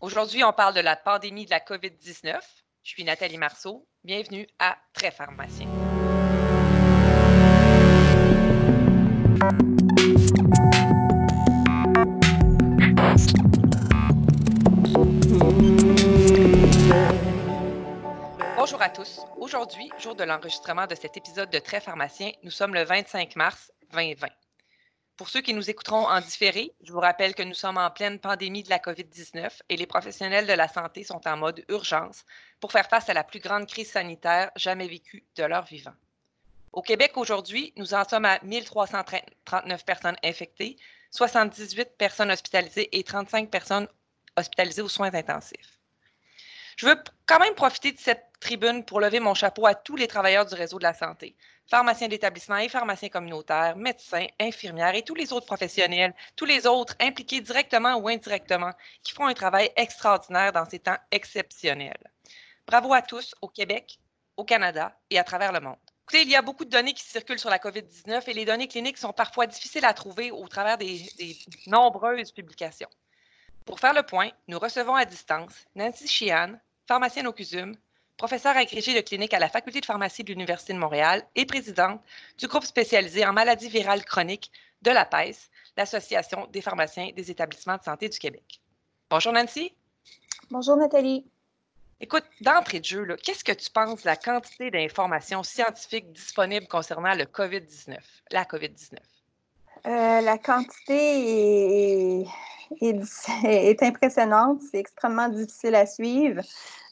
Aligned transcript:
Aujourd'hui, 0.00 0.42
on 0.44 0.52
parle 0.54 0.72
de 0.72 0.80
la 0.80 0.96
pandémie 0.96 1.44
de 1.44 1.50
la 1.50 1.60
COVID-19. 1.60 2.40
Je 2.82 2.90
suis 2.90 3.04
Nathalie 3.04 3.36
Marceau. 3.36 3.86
Bienvenue 4.02 4.46
à 4.58 4.78
Très 4.94 5.10
Pharmacien. 5.10 5.66
Bonjour 18.56 18.80
à 18.80 18.88
tous. 18.88 19.20
Aujourd'hui, 19.36 19.90
jour 19.98 20.14
de 20.14 20.24
l'enregistrement 20.24 20.86
de 20.86 20.94
cet 20.94 21.18
épisode 21.18 21.50
de 21.50 21.58
Très 21.58 21.82
Pharmacien, 21.82 22.30
nous 22.42 22.50
sommes 22.50 22.72
le 22.72 22.84
25 22.84 23.36
mars 23.36 23.70
2020. 23.92 24.28
Pour 25.20 25.28
ceux 25.28 25.42
qui 25.42 25.52
nous 25.52 25.68
écouteront 25.68 26.08
en 26.08 26.18
différé, 26.18 26.72
je 26.82 26.94
vous 26.94 26.98
rappelle 26.98 27.34
que 27.34 27.42
nous 27.42 27.52
sommes 27.52 27.76
en 27.76 27.90
pleine 27.90 28.18
pandémie 28.18 28.62
de 28.62 28.70
la 28.70 28.78
COVID-19 28.78 29.50
et 29.68 29.76
les 29.76 29.84
professionnels 29.84 30.46
de 30.46 30.54
la 30.54 30.66
santé 30.66 31.04
sont 31.04 31.20
en 31.28 31.36
mode 31.36 31.62
urgence 31.68 32.24
pour 32.58 32.72
faire 32.72 32.88
face 32.88 33.10
à 33.10 33.12
la 33.12 33.22
plus 33.22 33.38
grande 33.38 33.66
crise 33.66 33.90
sanitaire 33.90 34.50
jamais 34.56 34.88
vécue 34.88 35.22
de 35.36 35.44
leur 35.44 35.66
vivant. 35.66 35.92
Au 36.72 36.80
Québec 36.80 37.18
aujourd'hui, 37.18 37.74
nous 37.76 37.92
en 37.92 38.08
sommes 38.08 38.24
à 38.24 38.38
1339 38.42 39.84
personnes 39.84 40.16
infectées, 40.24 40.78
78 41.10 41.98
personnes 41.98 42.30
hospitalisées 42.30 42.88
et 42.98 43.04
35 43.04 43.50
personnes 43.50 43.88
hospitalisées 44.38 44.80
aux 44.80 44.88
soins 44.88 45.12
intensifs. 45.12 45.78
Je 46.76 46.86
veux 46.86 46.96
quand 47.26 47.40
même 47.40 47.54
profiter 47.54 47.92
de 47.92 47.98
cette 47.98 48.24
tribune 48.40 48.86
pour 48.86 49.00
lever 49.00 49.20
mon 49.20 49.34
chapeau 49.34 49.66
à 49.66 49.74
tous 49.74 49.96
les 49.96 50.08
travailleurs 50.08 50.46
du 50.46 50.54
réseau 50.54 50.78
de 50.78 50.84
la 50.84 50.94
santé, 50.94 51.36
pharmaciens 51.70 52.08
d'établissement 52.08 52.56
et 52.56 52.68
pharmaciens 52.68 53.08
communautaires, 53.08 53.76
médecins, 53.76 54.26
infirmières 54.40 54.96
et 54.96 55.02
tous 55.02 55.14
les 55.14 55.32
autres 55.32 55.46
professionnels, 55.46 56.14
tous 56.34 56.44
les 56.44 56.66
autres 56.66 56.96
impliqués 57.00 57.40
directement 57.40 57.94
ou 57.96 58.08
indirectement, 58.08 58.72
qui 59.04 59.12
font 59.12 59.26
un 59.26 59.34
travail 59.34 59.70
extraordinaire 59.76 60.52
dans 60.52 60.68
ces 60.68 60.80
temps 60.80 60.98
exceptionnels. 61.12 62.10
Bravo 62.66 62.92
à 62.92 63.02
tous 63.02 63.34
au 63.40 63.48
Québec, 63.48 64.00
au 64.36 64.44
Canada 64.44 64.98
et 65.10 65.18
à 65.18 65.24
travers 65.24 65.52
le 65.52 65.60
monde. 65.60 65.76
Il 66.12 66.28
y 66.28 66.34
a 66.34 66.42
beaucoup 66.42 66.64
de 66.64 66.70
données 66.70 66.92
qui 66.92 67.04
circulent 67.04 67.38
sur 67.38 67.50
la 67.50 67.58
COVID-19 67.58 68.28
et 68.28 68.34
les 68.34 68.44
données 68.44 68.66
cliniques 68.66 68.98
sont 68.98 69.12
parfois 69.12 69.46
difficiles 69.46 69.84
à 69.84 69.94
trouver 69.94 70.32
au 70.32 70.48
travers 70.48 70.76
des, 70.76 71.06
des 71.18 71.38
nombreuses 71.68 72.32
publications. 72.32 72.88
Pour 73.64 73.78
faire 73.78 73.94
le 73.94 74.02
point, 74.02 74.30
nous 74.48 74.58
recevons 74.58 74.96
à 74.96 75.04
distance 75.04 75.54
Nancy 75.76 76.08
Sheehan, 76.08 76.58
pharmacienne 76.88 77.28
au 77.28 77.32
CUSUM, 77.32 77.76
professeure 78.20 78.54
agrégée 78.54 78.94
de 78.94 79.00
clinique 79.00 79.32
à 79.32 79.38
la 79.38 79.48
Faculté 79.48 79.80
de 79.80 79.86
pharmacie 79.86 80.22
de 80.22 80.28
l'Université 80.28 80.74
de 80.74 80.78
Montréal 80.78 81.24
et 81.36 81.46
présidente 81.46 82.02
du 82.36 82.48
groupe 82.48 82.64
spécialisé 82.64 83.24
en 83.24 83.32
maladies 83.32 83.70
virales 83.70 84.04
chroniques 84.04 84.52
de 84.82 84.90
la 84.90 85.06
PES, 85.06 85.48
l'Association 85.78 86.46
des 86.52 86.60
pharmaciens 86.60 87.12
des 87.16 87.30
établissements 87.30 87.78
de 87.78 87.82
santé 87.82 88.10
du 88.10 88.18
Québec. 88.18 88.60
Bonjour 89.08 89.32
Nancy. 89.32 89.74
Bonjour 90.50 90.76
Nathalie. 90.76 91.24
Écoute, 91.98 92.24
d'entrée 92.42 92.80
de 92.80 92.84
jeu, 92.84 93.16
qu'est-ce 93.24 93.42
que 93.42 93.52
tu 93.52 93.70
penses 93.70 94.02
de 94.02 94.06
la 94.06 94.16
quantité 94.16 94.70
d'informations 94.70 95.42
scientifiques 95.42 96.12
disponibles 96.12 96.68
concernant 96.68 97.14
le 97.14 97.24
COVID-19, 97.24 97.96
la 98.32 98.44
COVID-19? 98.44 98.98
Euh, 99.86 100.20
la 100.20 100.38
quantité 100.38 102.26
est, 102.80 103.82
impressionnante, 103.82 104.60
c'est 104.70 104.78
extrêmement 104.78 105.28
difficile 105.28 105.74
à 105.74 105.86
suivre. 105.86 106.42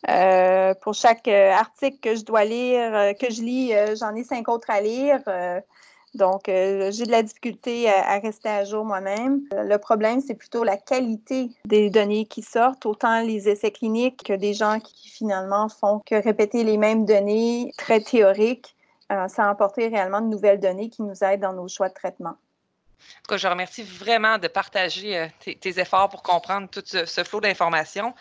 Euh, 0.09 0.75
pour 0.81 0.95
chaque 0.95 1.29
euh, 1.29 1.51
article 1.53 1.99
que 2.01 2.15
je 2.15 2.25
dois 2.25 2.45
lire, 2.45 3.15
que 3.19 3.31
je 3.31 3.43
lis, 3.43 3.73
j'en 3.99 4.15
ai 4.15 4.25
cinq 4.25 4.49
autres 4.49 4.71
à 4.71 4.81
lire. 4.81 5.23
donc, 6.15 6.43
j'ai 6.47 7.05
de 7.05 7.11
la 7.11 7.23
difficulté 7.23 7.91
à, 7.91 8.19
rester 8.19 8.49
à 8.49 8.65
jour 8.65 8.85
moi-même. 8.85 9.43
Le 9.53 9.77
problème, 9.77 10.21
c'est 10.21 10.35
plutôt 10.35 10.65
la 10.65 10.77
qualité 10.77 11.51
des 11.67 11.91
données 11.91 12.27
qui 12.27 12.43
sortent, 12.43 12.87
autant 12.87 13.21
les 13.21 13.49
essais 13.49 13.71
cliniques 13.71 14.23
que 14.25 14.33
des 14.33 14.55
gens 14.55 14.81
qui 14.81 15.11
finalement 15.11 15.69
font 15.69 16.01
que 16.07 16.15
répéter 16.15 16.65
les 16.65 16.79
mêmes 16.79 17.05
données 17.05 17.73
très 17.77 18.01
théoriques 18.01 18.75
sans 19.11 19.49
apporter 19.49 19.89
réellement 19.89 20.21
de 20.21 20.29
nouvelles 20.29 20.61
données 20.61 20.91
qui 20.91 21.03
nous 21.03 21.25
aident 21.25 21.41
dans 21.41 21.55
nos 21.55 21.69
choix 21.69 21.89
de 21.89 21.95
traitement. 21.95 22.37
En 22.99 23.23
tout 23.23 23.29
cas, 23.31 23.37
je 23.37 23.49
remercie 23.49 23.83
vraiment 23.83 24.39
de 24.39 24.49
partager 24.49 25.29
tes, 25.41 25.81
efforts 25.81 26.09
pour 26.09 26.23
comprendre 26.23 26.69
tout 26.69 26.83
ce, 26.85 27.25
flot 27.25 27.41
d'informations. 27.41 28.15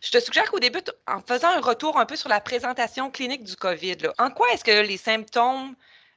Je 0.00 0.10
te 0.10 0.20
suggère 0.20 0.50
qu'au 0.50 0.58
début, 0.58 0.82
en 1.06 1.20
faisant 1.20 1.50
un 1.50 1.60
retour 1.60 1.98
un 1.98 2.06
peu 2.06 2.16
sur 2.16 2.28
la 2.28 2.40
présentation 2.40 3.10
clinique 3.10 3.44
du 3.44 3.56
COVID, 3.56 3.98
en 4.18 4.30
quoi 4.30 4.50
est-ce 4.52 4.64
que 4.64 4.86
les 4.86 4.96
symptômes 4.96 5.76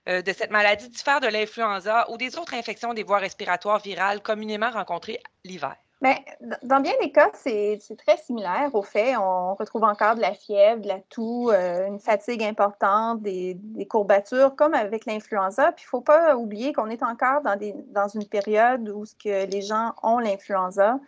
euh, 0.09 0.21
de 0.21 0.33
cette 0.33 0.51
maladie 0.51 0.89
diffèrent 0.89 1.21
de 1.21 1.27
l'influenza 1.27 2.09
ou 2.09 2.17
des 2.17 2.37
autres 2.37 2.55
infections 2.55 2.93
des 2.93 3.03
voies 3.03 3.19
respiratoires 3.19 3.79
virales 3.79 4.21
communément 4.21 4.71
rencontrées 4.71 5.21
l'hiver? 5.43 5.75
Dans 6.01 6.81
bien 6.81 6.91
des 7.01 7.11
cas, 7.11 7.29
c'est 7.33 7.79
très 8.05 8.17
similaire. 8.17 8.69
Au 8.73 8.81
fait, 8.81 9.15
on 9.15 9.55
retrouve 9.55 9.83
encore 9.83 10.15
de 10.15 10.21
la 10.21 10.33
fièvre, 10.33 10.81
de 10.81 10.87
la 10.87 10.99
toux, 11.09 11.49
euh, 11.49 11.87
une 11.87 11.99
fatigue 11.99 12.43
importante, 12.43 13.21
des, 13.21 13.57
courbatures, 13.89 14.55
comme 14.55 14.73
avec 14.73 15.05
l'influenza. 15.05 15.71
Puis 15.71 15.85
il 15.85 15.87
ne 15.87 15.89
faut 15.89 16.01
pas 16.01 16.35
oublier 16.35 16.73
qu'on 16.73 16.89
est 16.89 17.01
encore 17.01 17.41
dans, 17.41 18.07
une 18.09 18.25
période 18.25 18.87
où 18.89 19.05
ce 19.05 19.15
que 19.15 19.45
les 19.49 19.61
gens 19.61 19.93
ont 20.03 20.19
l'influenza. 20.19 20.99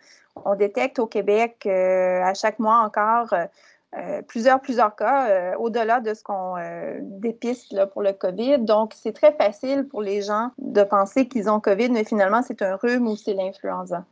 On 0.44 0.54
détecte 0.54 0.98
au 0.98 1.06
Québec 1.06 1.64
euh, 1.66 2.22
à 2.22 2.32
chaque 2.32 2.58
mois 2.58 2.78
encore 2.78 3.34
euh, 3.96 4.22
plusieurs, 4.22 4.60
plusieurs 4.60 4.96
cas 4.96 5.56
au-delà 5.58 6.00
de 6.00 6.14
ce 6.14 6.22
qu'on 6.22 6.56
dépiste 7.02 7.84
pour 7.92 8.02
le 8.02 8.12
COVID. 8.14 8.58
Donc, 8.58 8.94
c'est 8.94 9.12
très 9.12 9.32
facile 9.32 9.86
pour 9.86 10.00
les 10.02 10.22
gens 10.22 10.50
de 10.58 10.82
penser 10.82 11.28
qu'ils 11.28 11.50
ont 11.50 11.60
COVID, 11.60 11.90
mais 11.90 12.04
finalement, 12.04 12.42
c'est 12.42 12.62
un 12.62 12.76
rhume 12.76 13.06
ou 13.06 13.16
c'est 13.16 13.34
l'influenza. 13.34 14.04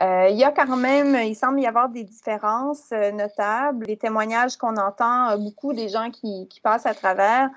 Euh, 0.00 0.28
il 0.30 0.36
y 0.36 0.44
a 0.44 0.50
quand 0.50 0.76
même, 0.76 1.14
il 1.16 1.36
semble 1.36 1.60
y 1.60 1.66
avoir 1.66 1.88
des 1.88 2.04
différences 2.04 2.90
euh, 2.92 3.12
notables. 3.12 3.84
Les 3.86 3.96
témoignages 3.96 4.56
qu'on 4.56 4.76
entend, 4.76 5.30
euh, 5.30 5.36
beaucoup 5.36 5.74
des 5.74 5.88
gens 5.88 6.10
qui, 6.10 6.48
passent 6.62 6.86
à 6.86 6.94
travers, 6.94 7.50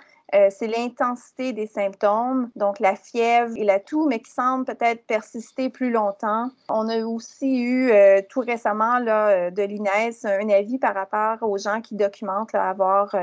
c'est 0.50 0.68
l'intensité 0.68 1.54
des 1.54 1.68
symptômes, 1.68 2.50
donc 2.56 2.80
la 2.80 2.96
fièvre 2.96 3.54
et 3.56 3.64
la 3.64 3.80
toux, 3.80 4.06
mais 4.10 4.20
qui 4.20 4.32
semble 4.32 4.66
peut-être 4.66 5.06
persister 5.06 5.70
plus 5.70 5.92
longtemps. 5.92 6.50
On 6.68 6.90
a 6.90 7.06
aussi 7.06 7.62
eu 7.62 7.92
tout 8.28 8.42
récemment 8.42 8.98
là, 8.98 9.50
de 9.50 9.64
l'INES 9.64 10.26
un 10.26 10.50
avis 10.50 10.78
par 10.78 10.94
rapport 10.94 11.48
aux 11.48 11.58
gens 11.58 11.80
qui 11.80 11.96
documentent 11.96 12.56
avoir 12.56 13.16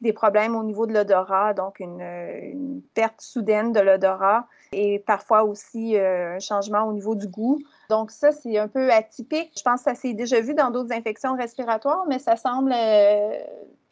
des 0.00 0.12
problèmes 0.14 0.56
au 0.56 0.62
niveau 0.62 0.86
de 0.86 0.94
l'odorat, 0.94 1.52
donc 1.52 1.80
une, 1.80 2.00
une, 2.00 2.80
perte 2.94 3.20
soudaine 3.20 3.72
de 3.72 3.80
l'odorat 3.80 4.46
et 4.72 5.00
parfois 5.00 5.42
aussi 5.42 5.98
un 5.98 6.38
changement 6.38 6.84
au 6.84 6.94
niveau 6.94 7.14
du 7.14 7.26
goût. 7.26 7.58
Donc, 7.90 8.10
ça, 8.10 8.32
c'est 8.32 8.58
un 8.58 8.68
peu 8.68 8.90
atypique. 8.90 9.52
Je 9.56 9.62
pense 9.62 9.82
que 9.82 9.90
ça 9.90 9.94
s'est 9.94 10.14
déjà 10.14 10.40
vu 10.40 10.54
dans 10.54 10.70
d'autres 10.70 10.92
infections 10.92 11.36
respiratoires, 11.36 12.04
mais 12.08 12.18
ça 12.18 12.36
semble, 12.36 12.72
euh, 12.74 13.38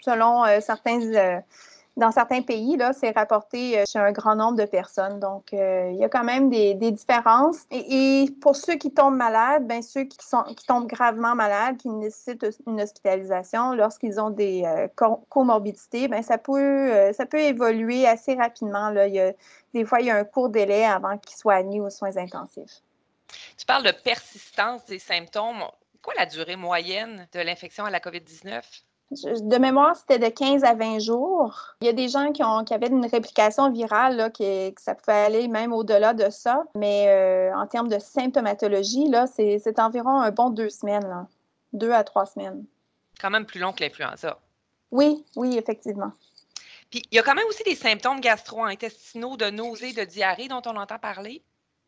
selon 0.01 0.45
euh, 0.45 0.61
certains, 0.61 1.01
euh, 1.01 1.41
dans 1.99 2.11
certains 2.11 2.41
pays, 2.41 2.79
là, 2.79 2.95
c'est 2.95 3.11
rapporté 3.11 3.85
chez 3.85 3.99
un 3.99 4.13
grand 4.13 4.35
nombre 4.35 4.57
de 4.57 4.65
personnes. 4.65 5.21
Donc, 5.21 5.53
il 5.53 5.97
y 5.97 6.05
a 6.05 6.09
quand 6.09 6.25
même 6.25 6.49
des, 6.49 6.75
différences. 6.75 7.67
Et, 7.71 8.35
pour 8.41 8.57
ceux 8.57 8.77
qui 8.77 8.91
tombent 8.91 9.17
malades, 9.17 9.67
bien, 9.67 9.83
ceux 9.83 10.05
qui, 10.05 10.17
sont, 10.27 10.43
qui 10.57 10.65
tombent 10.65 10.87
gravement 10.87 11.35
malades, 11.35 11.77
qui 11.77 11.91
nécessitent 11.91 12.47
une 12.67 12.81
hospitalisation, 12.81 13.75
lorsqu'ils 13.75 14.19
ont 14.19 14.31
des 14.31 14.65
comorbidités, 15.29 16.09
bien, 16.09 16.23
ça, 16.23 16.39
peut, 16.39 17.13
ça 17.13 17.27
peut 17.27 17.41
évoluer 17.41 18.07
assez 18.07 18.37
rapidement. 18.37 18.89
Là. 18.89 19.11
Des 19.75 19.85
fois, 19.85 20.01
il 20.01 20.07
y 20.07 20.11
a 20.11 20.17
un 20.17 20.25
court 20.25 20.49
délai 20.49 20.87
avant 20.87 21.19
qu'ils 21.19 21.37
soient 21.37 21.57
admis 21.57 21.83
aux 21.83 21.91
soins 21.91 22.17
intensifs. 22.17 22.81
Tu 23.59 23.67
parles 23.67 23.85
de 23.85 23.93
persistance 23.93 24.85
des 24.87 24.99
symptômes. 24.99 25.65
Quoi 26.03 26.15
la 26.17 26.27
durée 26.27 26.57
moyenne 26.57 27.29
de 27.33 27.41
l'infection 27.41 27.85
à 27.85 27.91
la 27.91 28.01
COVID-19? 28.01 28.63
De 29.13 29.59
mémoire, 29.59 29.95
c'était 29.95 30.19
de 30.19 30.29
15 30.29 30.65
à 30.65 30.75
20 30.75 30.99
jours. 31.01 31.75
Il 31.83 31.87
y 31.87 31.91
a 31.91 31.93
des 31.93 32.09
gens 32.09 32.33
qui, 32.33 32.43
ont, 32.43 32.65
qui 32.65 32.73
avaient 32.73 32.89
une 32.89 33.05
réplication 33.05 33.71
virale, 33.71 34.17
là, 34.17 34.31
qui, 34.31 34.73
que 34.75 34.81
ça 34.81 34.95
pouvait 34.95 35.13
aller 35.13 35.49
même 35.49 35.73
au-delà 35.73 36.15
de 36.15 36.31
ça. 36.31 36.65
Mais 36.75 37.09
euh, 37.09 37.55
en 37.55 37.67
termes 37.67 37.89
de 37.89 37.99
symptomatologie, 37.99 39.09
là, 39.09 39.27
c'est, 39.27 39.79
environ 39.79 40.21
un 40.21 40.31
bon 40.31 40.51
deux 40.51 40.71
semaines, 40.71 41.27
deux 41.75 41.93
à 41.93 42.05
trois 42.05 42.25
semaines. 42.25 42.65
Quand 43.21 43.31
même 43.31 43.45
plus 43.45 43.61
long 43.61 43.73
que 43.73 43.85
l'influenza. 43.85 44.39
Oui, 44.91 45.25
oui, 45.37 45.59
effectivement. 45.59 46.13
Puis 46.91 47.03
il 47.11 47.17
y 47.17 47.19
a 47.19 47.23
quand 47.23 47.35
même 47.35 47.47
aussi 47.49 47.65
des 47.65 47.75
symptômes 47.75 48.21
gastro-intestinaux 48.21 49.37
de 49.37 49.51
nausée, 49.51 49.93
de 49.93 50.05
diarrhée 50.05 50.49
dont 50.49 50.63
on 50.67 50.77
entend 50.77 50.99
parler? 50.99 51.43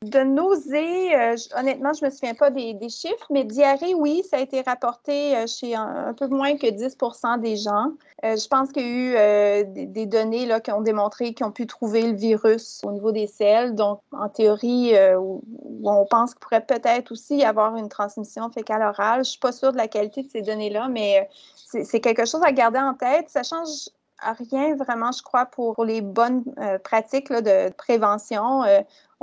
De 0.05 0.19
nausées, 0.19 1.17
euh, 1.17 1.35
honnêtement, 1.57 1.95
je 1.95 2.05
ne 2.05 2.11
me 2.11 2.15
souviens 2.15 2.35
pas 2.35 2.51
des, 2.51 2.77
chiffres, 2.91 3.27
mais 3.31 3.45
diarrhée, 3.45 3.95
oui, 3.95 4.23
ça 4.29 4.37
a 4.37 4.41
été 4.41 4.61
rapporté 4.61 5.35
euh, 5.35 5.47
chez 5.47 5.75
un, 5.75 6.13
peu 6.13 6.27
moins 6.27 6.59
que 6.59 6.69
10 6.69 6.99
des 7.41 7.57
gens. 7.57 7.93
Euh, 8.23 8.37
je 8.37 8.47
pense 8.47 8.71
qu'il 8.71 8.83
y 8.83 9.17
a 9.17 9.61
eu 9.61 9.65
des, 9.65 10.05
données 10.05 10.45
là, 10.45 10.61
qui 10.61 10.73
ont 10.73 10.83
démontré 10.83 11.33
qu'ils 11.33 11.47
ont 11.47 11.53
pu 11.53 11.67
trouver 11.67 12.03
le 12.03 12.13
virus 12.13 12.83
au 12.85 12.93
niveau 12.93 13.13
des 13.13 13.27
selles. 13.27 13.75
Donc, 13.75 14.01
en 14.13 14.29
théorie, 14.29 14.93
on 15.85 16.05
pense 16.05 16.35
qu'il 16.35 16.41
pourrait 16.41 16.67
peut-être 16.67 17.11
aussi 17.13 17.37
y 17.37 17.45
avoir 17.45 17.75
une 17.77 17.89
transmission 17.89 18.51
fécale-orale. 18.51 19.17
Je 19.17 19.21
ne 19.21 19.25
suis 19.25 19.41
pas 19.41 19.53
sûre 19.53 19.73
de 19.73 19.79
la 19.79 19.89
qualité 19.89 20.23
de 20.23 20.29
ces 20.29 20.43
données-là, 20.43 20.89
mais 20.89 21.31
c'est 21.55 22.01
quelque 22.01 22.27
chose 22.27 22.43
à 22.45 22.53
garder 22.53 22.79
en 22.79 22.93
tête. 22.93 23.31
Ça 23.31 23.43
change 23.43 23.89
rien 24.51 24.77
vraiment, 24.77 25.13
je 25.13 25.23
crois, 25.23 25.47
pour 25.47 25.83
les 25.83 26.03
bonnes 26.03 26.45
pratiques 26.83 27.33
de 27.33 27.71
prévention 27.73 28.65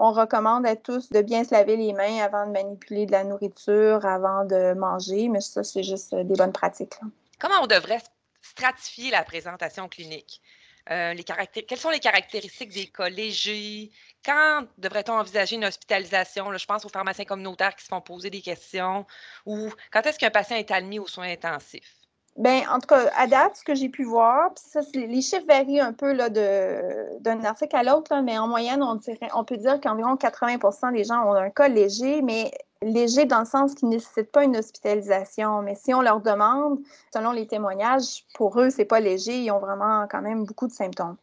On 0.03 0.13
recommande 0.13 0.65
à 0.65 0.75
tous 0.75 1.11
de 1.11 1.21
bien 1.21 1.43
se 1.43 1.53
laver 1.53 1.77
les 1.77 1.93
mains 1.93 2.23
avant 2.23 2.47
de 2.47 2.51
manipuler 2.51 3.05
de 3.05 3.11
la 3.11 3.23
nourriture, 3.23 4.03
avant 4.03 4.45
de 4.45 4.73
manger, 4.73 5.29
mais 5.29 5.41
ça, 5.41 5.63
c'est 5.63 5.83
juste 5.83 6.15
des 6.15 6.33
bonnes 6.33 6.51
pratiques. 6.51 6.95
Comment 7.39 7.61
on 7.61 7.67
devrait 7.67 8.01
stratifier 8.41 9.11
la 9.11 9.23
présentation 9.23 9.87
clinique? 9.87 10.41
Euh, 10.89 11.13
les 11.13 11.23
Quelles 11.23 11.77
sont 11.77 11.91
les 11.91 11.99
caractéristiques 11.99 12.71
des 12.71 12.87
cas? 12.87 13.91
Quand 14.25 14.65
devrait-on 14.79 15.13
envisager 15.13 15.57
une 15.57 15.65
hospitalisation? 15.65 16.51
je 16.51 16.65
pense 16.65 16.83
aux 16.83 16.89
pharmaciens 16.89 17.25
communautaires 17.25 17.75
qui 17.75 17.83
se 17.83 17.89
font 17.89 18.01
poser 18.01 18.31
des 18.31 18.41
questions. 18.41 19.05
Ou 19.45 19.69
quand 19.93 20.03
est-ce 20.07 20.17
qu'un 20.17 20.31
patient 20.31 20.57
est 20.57 20.71
admis 20.71 20.97
aux 20.97 21.05
soins 21.05 21.29
intensifs? 21.29 22.00
Bien, 22.37 22.63
en 22.71 22.79
tout 22.79 22.87
cas, 22.87 23.09
à 23.17 23.27
date, 23.27 23.57
ce 23.57 23.63
que 23.63 23.75
j'ai 23.75 23.89
pu 23.89 24.03
voir, 24.03 24.51
ça, 24.55 24.79
les 24.93 25.21
chiffres 25.21 25.45
varient 25.47 25.81
un 25.81 25.91
peu 25.91 26.15
d'un 26.15 27.43
article 27.43 27.75
à 27.75 27.83
l'autre, 27.83 28.15
mais 28.23 28.37
en 28.39 28.47
moyenne, 28.47 28.81
on, 28.81 28.95
dirait, 28.95 29.29
on 29.35 29.43
peut 29.43 29.57
dire 29.57 29.81
qu'environ 29.81 30.15
80% 30.15 30.93
des 30.93 31.03
gens 31.03 31.25
ont 31.25 31.33
un 31.33 31.49
cas 31.49 31.67
léger, 31.67 32.21
mais 32.21 32.51
léger 32.81 33.25
dans 33.25 33.39
le 33.39 33.45
sens 33.45 33.75
qu'ils 33.75 33.89
ne 33.89 33.95
nécessitent 33.95 34.31
pas 34.31 34.45
une 34.45 34.55
hospitalisation. 34.55 35.61
Mais 35.61 35.75
si 35.75 35.93
on 35.93 36.01
leur 36.01 36.21
demande, 36.21 36.79
selon 37.13 37.31
les 37.31 37.47
témoignages, 37.47 38.25
pour 38.33 38.59
eux, 38.59 38.69
c'est 38.69 38.85
pas 38.85 39.01
léger, 39.01 39.37
ils 39.43 39.51
ont 39.51 39.59
vraiment 39.59 40.07
quand 40.09 40.21
même 40.21 40.45
beaucoup 40.45 40.67
de 40.67 40.73
symptômes. 40.73 41.17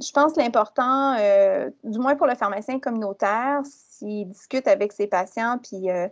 Je 0.00 0.12
pense 0.12 0.34
que 0.34 0.40
l'important, 0.40 1.16
euh, 1.18 1.70
du 1.84 1.98
moins 1.98 2.16
pour 2.16 2.26
le 2.26 2.34
pharmacien 2.34 2.78
communautaire, 2.78 3.62
s'il 3.64 4.28
discute 4.28 4.68
avec 4.68 4.92
ses 4.92 5.06
patients, 5.06 5.58
puis 5.58 5.90
euh, 5.90 6.06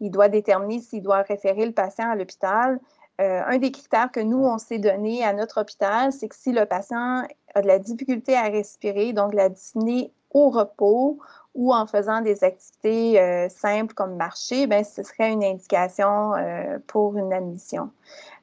il 0.00 0.10
doit 0.10 0.28
déterminer 0.28 0.80
s'il 0.80 1.02
doit 1.02 1.22
référer 1.22 1.66
le 1.66 1.72
patient 1.72 2.10
à 2.10 2.14
l'hôpital, 2.14 2.78
euh, 3.20 3.42
un 3.46 3.58
des 3.58 3.70
critères 3.70 4.10
que 4.10 4.20
nous, 4.20 4.44
on 4.44 4.58
s'est 4.58 4.78
donné 4.78 5.24
à 5.24 5.32
notre 5.32 5.60
hôpital, 5.60 6.12
c'est 6.12 6.28
que 6.28 6.34
si 6.34 6.50
le 6.50 6.66
patient 6.66 7.22
a 7.54 7.62
de 7.62 7.66
la 7.66 7.78
difficulté 7.78 8.34
à 8.34 8.44
respirer, 8.44 9.12
donc 9.12 9.34
la 9.34 9.48
dyspnée 9.48 10.12
au 10.30 10.50
repos 10.50 11.18
ou 11.54 11.72
en 11.72 11.86
faisant 11.86 12.20
des 12.20 12.42
activités 12.42 13.20
euh, 13.20 13.48
simples 13.48 13.94
comme 13.94 14.16
marcher, 14.16 14.66
ben, 14.66 14.82
ce 14.82 15.04
serait 15.04 15.30
une 15.30 15.44
indication 15.44 16.34
euh, 16.34 16.78
pour 16.88 17.16
une 17.16 17.32
admission. 17.32 17.90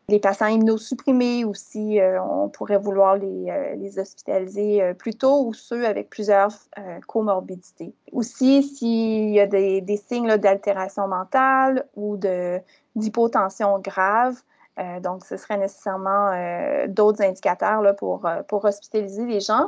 Les 0.08 0.20
patients 0.20 0.48
immunosupprimés 0.48 1.44
aussi, 1.46 2.00
on 2.22 2.50
pourrait 2.50 2.80
vouloir 2.80 3.16
les, 3.16 3.98
hospitaliser 3.98 4.94
plus 4.96 5.14
tôt 5.14 5.46
ou 5.46 5.54
ceux 5.54 5.86
avec 5.86 6.10
plusieurs 6.10 6.52
comorbidités. 7.08 7.94
Aussi, 8.12 8.62
s'il 8.62 9.30
y 9.30 9.40
a 9.40 9.48
des 9.48 10.04
signes 10.06 10.36
d'altération 10.36 11.08
mentale 11.08 11.86
ou 11.96 12.18
d'hypotension 12.18 13.80
grave, 13.80 14.42
euh, 14.82 15.00
donc, 15.00 15.26
ce 15.26 15.38
serait 15.38 15.58
nécessairement 15.58 16.32
euh, 16.34 16.88
d'autres 16.88 17.22
indicateurs 17.22 17.96
pour, 17.98 18.26
euh, 18.26 18.42
pour 18.44 18.66
hospitaliser 18.66 19.26
les 19.26 19.40
gens. 19.40 19.68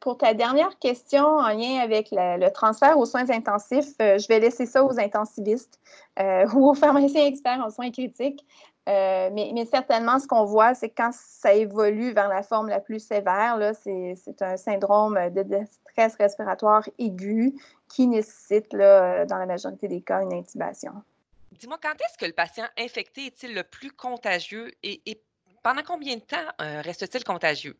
Pour 0.00 0.18
ta 0.18 0.34
dernière 0.34 0.78
question 0.78 1.24
en 1.24 1.48
lien 1.48 1.78
avec 1.82 2.08
le 2.12 2.48
transfert 2.50 2.98
aux 2.98 3.06
soins 3.06 3.30
intensifs, 3.30 3.94
je 3.98 4.28
vais 4.28 4.38
laisser 4.38 4.66
ça 4.66 4.84
aux 4.84 5.00
intensivistes 5.00 5.80
ou 6.54 6.68
aux 6.68 6.74
pharmaciens 6.74 7.24
experts 7.24 7.62
en 7.64 7.70
soins 7.70 7.90
critiques. 7.90 8.44
mais, 8.86 9.64
certainement, 9.64 10.18
ce 10.18 10.26
qu'on 10.26 10.44
voit, 10.44 10.74
c'est 10.74 10.90
que 10.90 10.96
quand 10.98 11.12
ça 11.14 11.54
évolue 11.54 12.12
vers 12.12 12.28
la 12.28 12.42
forme 12.42 12.68
la 12.68 12.80
plus 12.80 12.98
sévère, 12.98 13.58
c'est 13.82 14.42
un 14.42 14.58
syndrome 14.58 15.18
de 15.30 15.60
stress 15.64 16.16
respiratoire 16.16 16.86
aigu 16.98 17.54
qui 17.88 18.06
nécessite, 18.06 18.72
dans 18.72 19.38
la 19.38 19.46
majorité 19.46 19.88
des 19.88 20.02
cas, 20.02 20.20
une 20.20 20.34
intubation. 20.34 20.92
Dis-moi, 21.58 21.78
quand 21.80 21.92
est-ce 21.92 22.18
que 22.18 22.26
le 22.26 22.32
patient 22.32 22.66
infecté 22.78 23.26
est-il 23.26 23.54
le 23.54 23.62
plus 23.62 23.92
contagieux 23.92 24.72
et, 24.82 25.22
pendant 25.62 25.82
combien 25.82 26.16
de 26.16 26.20
temps 26.20 26.36
euh, 26.60 26.82
reste-t-il 26.82 27.24
contagieux? 27.24 27.78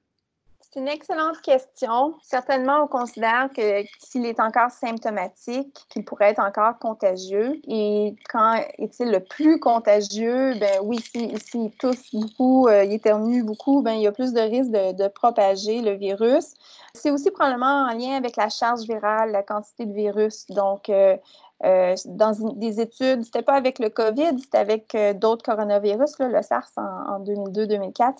C'est 0.74 0.80
une 0.80 0.88
excellente 0.88 1.40
question. 1.42 2.14
Certainement, 2.22 2.82
on 2.82 2.86
considère 2.88 3.48
que 3.54 3.84
s'il 4.00 4.26
est 4.26 4.40
encore 4.40 4.70
symptomatique, 4.70 5.86
qu'il 5.88 6.04
pourrait 6.04 6.30
être 6.30 6.40
encore 6.40 6.78
contagieux. 6.78 7.60
Et 7.68 8.16
quand 8.28 8.56
est-il 8.78 9.10
le 9.10 9.20
plus 9.20 9.60
contagieux? 9.60 10.54
Ben 10.58 10.80
oui, 10.82 10.98
s'il 11.00 11.40
si, 11.40 11.70
tousse 11.78 12.12
beaucoup, 12.12 12.66
euh, 12.66 12.84
il 12.84 12.92
éternue 12.92 13.44
beaucoup, 13.44 13.82
ben 13.82 13.92
il 13.92 14.02
y 14.02 14.06
a 14.08 14.12
plus 14.12 14.32
de 14.32 14.40
risque 14.40 14.70
de, 14.70 15.08
propager 15.08 15.80
le 15.80 15.92
virus. 15.92 16.54
C'est 16.94 17.12
aussi 17.12 17.30
probablement 17.30 17.86
en 17.86 17.96
lien 17.96 18.16
avec 18.16 18.36
la 18.36 18.48
charge 18.48 18.82
virale, 18.82 19.30
la 19.30 19.42
quantité 19.44 19.86
de 19.86 19.92
virus. 19.92 20.46
Donc, 20.48 20.88
euh, 20.88 21.16
euh, 21.64 21.94
dans 22.06 22.32
des 22.56 22.80
études, 22.80 23.24
c'était 23.24 23.42
pas 23.42 23.54
avec 23.54 23.78
le 23.78 23.88
COVID, 23.88 24.38
c'était 24.40 24.58
avec 24.58 24.94
euh, 24.94 25.14
d'autres 25.14 25.44
coronavirus, 25.44 26.18
le 26.18 26.42
SARS 26.42 26.70
en, 26.76 27.20
2002-2004. 27.20 28.14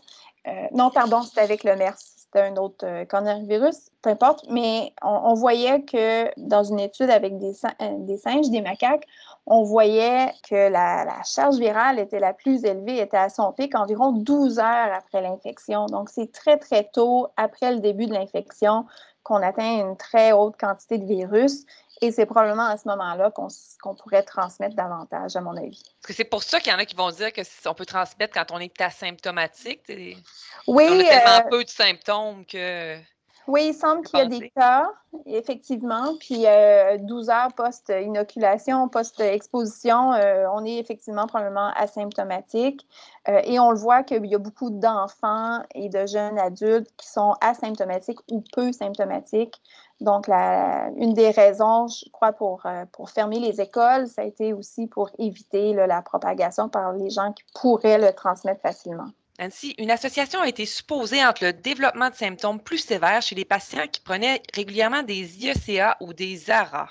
Euh, 0.47 0.51
non, 0.73 0.91
pardon, 0.91 1.23
c'était 1.23 1.41
avec 1.41 1.65
le 1.65 1.75
MERS, 1.77 1.99
c'était 1.99 2.41
un 2.41 2.57
autre 2.57 3.05
coronavirus, 3.05 3.91
peu 4.03 4.11
importe, 4.11 4.47
mais 4.51 4.93
on, 5.03 5.35
voyait 5.35 5.83
que 5.83 6.31
dans 6.39 6.63
une 6.63 6.81
étude 6.81 7.11
avec 7.11 7.39
des, 7.39 7.55
singes, 7.55 8.51
des 8.51 8.61
macaques, 8.61 9.07
on 9.47 9.63
voyait 9.63 10.33
que 10.49 10.55
la, 10.55 11.05
la, 11.05 11.23
charge 11.25 11.57
virale 11.57 11.99
était 11.99 12.21
la 12.21 12.35
plus 12.35 12.65
élevée, 12.65 12.99
était 12.99 13.17
à 13.17 13.29
son 13.29 13.53
pic 13.53 13.75
environ 13.75 14.13
12 14.13 14.59
heures 14.59 14.93
après 14.95 15.23
l'infection. 15.23 15.87
Donc, 15.87 16.09
c'est 16.09 16.31
très, 16.33 16.57
très 16.59 16.85
tôt 16.85 17.29
après 17.37 17.73
le 17.73 17.81
début 17.81 18.07
de 18.07 18.15
l'infection 18.15 18.85
qu'on 19.25 19.43
atteint 19.43 19.81
une 19.81 19.97
très 19.97 20.33
haute 20.33 20.57
quantité 20.59 20.99
de 20.99 21.07
virus. 21.07 21.65
Et 22.05 22.13
c'est 22.13 22.27
probablement 22.27 22.67
à 22.67 22.77
ce 22.77 22.87
moment-là 22.87 23.31
qu'on 23.31 23.95
pourrait 23.95 24.25
transmettre 24.25 24.77
davantage, 24.77 25.37
à 25.37 25.41
mon 25.41 25.57
avis. 25.57 25.81
Est-ce 25.81 26.09
que 26.09 26.13
c'est 26.13 26.25
pour 26.25 26.43
ça 26.43 26.61
qu'il 26.61 26.71
y 26.71 26.75
en 26.75 26.79
a 26.79 26.85
qui 26.85 26.95
vont 26.95 27.11
dire 27.11 27.31
qu'on 27.33 27.73
peut 27.73 27.87
transmettre 27.87 28.35
quand 28.35 28.55
on 28.55 28.59
est 28.59 28.79
asymptomatique? 28.79 29.81
Oui. 29.89 30.87
On 30.91 31.01
a 31.01 31.03
tellement 31.03 31.47
euh, 31.47 31.49
peu 31.49 31.65
de 31.65 31.69
symptômes 31.71 32.45
que. 32.45 32.99
Oui, 33.47 33.69
il 33.69 33.75
semble 33.75 34.05
qu'il 34.05 34.19
y 34.19 34.23
a 34.23 34.27
des 34.27 34.51
cas, 34.51 34.91
effectivement. 35.25 36.15
Puis 36.21 36.45
12 36.45 36.45
euh, 36.47 37.33
heures 37.33 37.55
post-inoculation, 37.57 38.87
post-exposition, 38.91 40.13
euh, 40.13 40.45
on 40.53 40.63
est 40.67 40.77
effectivement 40.77 41.27
probablement 41.27 41.71
asymptomatique. 41.75 42.87
et 43.27 43.59
on 43.59 43.71
le 43.71 43.79
voit 43.79 44.03
qu'il 44.03 44.27
y 44.27 44.35
a 44.35 44.39
beaucoup 44.39 44.69
d'enfants 44.69 45.63
et 45.75 45.89
de 45.89 46.07
jeunes 46.07 46.39
adultes 46.39 46.91
qui 46.99 47.09
sont 47.09 47.35
asymptomatiques 47.41 48.21
ou 48.31 48.45
peu 48.53 48.73
symptomatiques. 48.73 49.59
Donc, 50.05 50.29
une 50.29 51.15
des 51.15 51.31
raisons, 51.31 51.89
je 51.89 52.11
crois, 52.11 52.33
pour, 52.33 52.67
euh, 52.67 52.85
pour 52.93 53.09
fermer 53.09 53.41
les 53.41 53.61
écoles, 53.61 54.07
ça 54.07 54.21
a 54.21 54.25
été 54.25 54.53
aussi 54.53 54.87
pour 54.87 55.11
éviter 55.19 55.73
la 55.73 56.03
propagation 56.03 56.69
par 56.69 56.93
les 56.93 57.09
gens 57.09 57.33
qui 57.33 57.43
pourraient 57.55 57.99
le 57.99 58.13
transmettre 58.13 58.61
facilement. 58.61 59.09
Ainsi, 59.39 59.75
une 59.79 59.91
association 59.91 60.43
a 60.43 60.49
été 60.49 60.67
supposée 60.67 61.25
entre 61.25 61.45
le 61.45 61.53
développement 61.53 62.11
de 62.11 62.15
symptômes 62.15 62.61
plus 62.61 62.79
sévères 62.79 63.23
chez 63.23 63.35
les 63.35 63.47
patients 63.47 63.87
qui 63.91 64.01
prenaient 64.01 64.43
régulièrement 64.55 65.03
des 65.03 65.45
IECA 65.45 65.97
ou 66.01 66.13
des 66.13 66.51
ARA. 66.51 66.89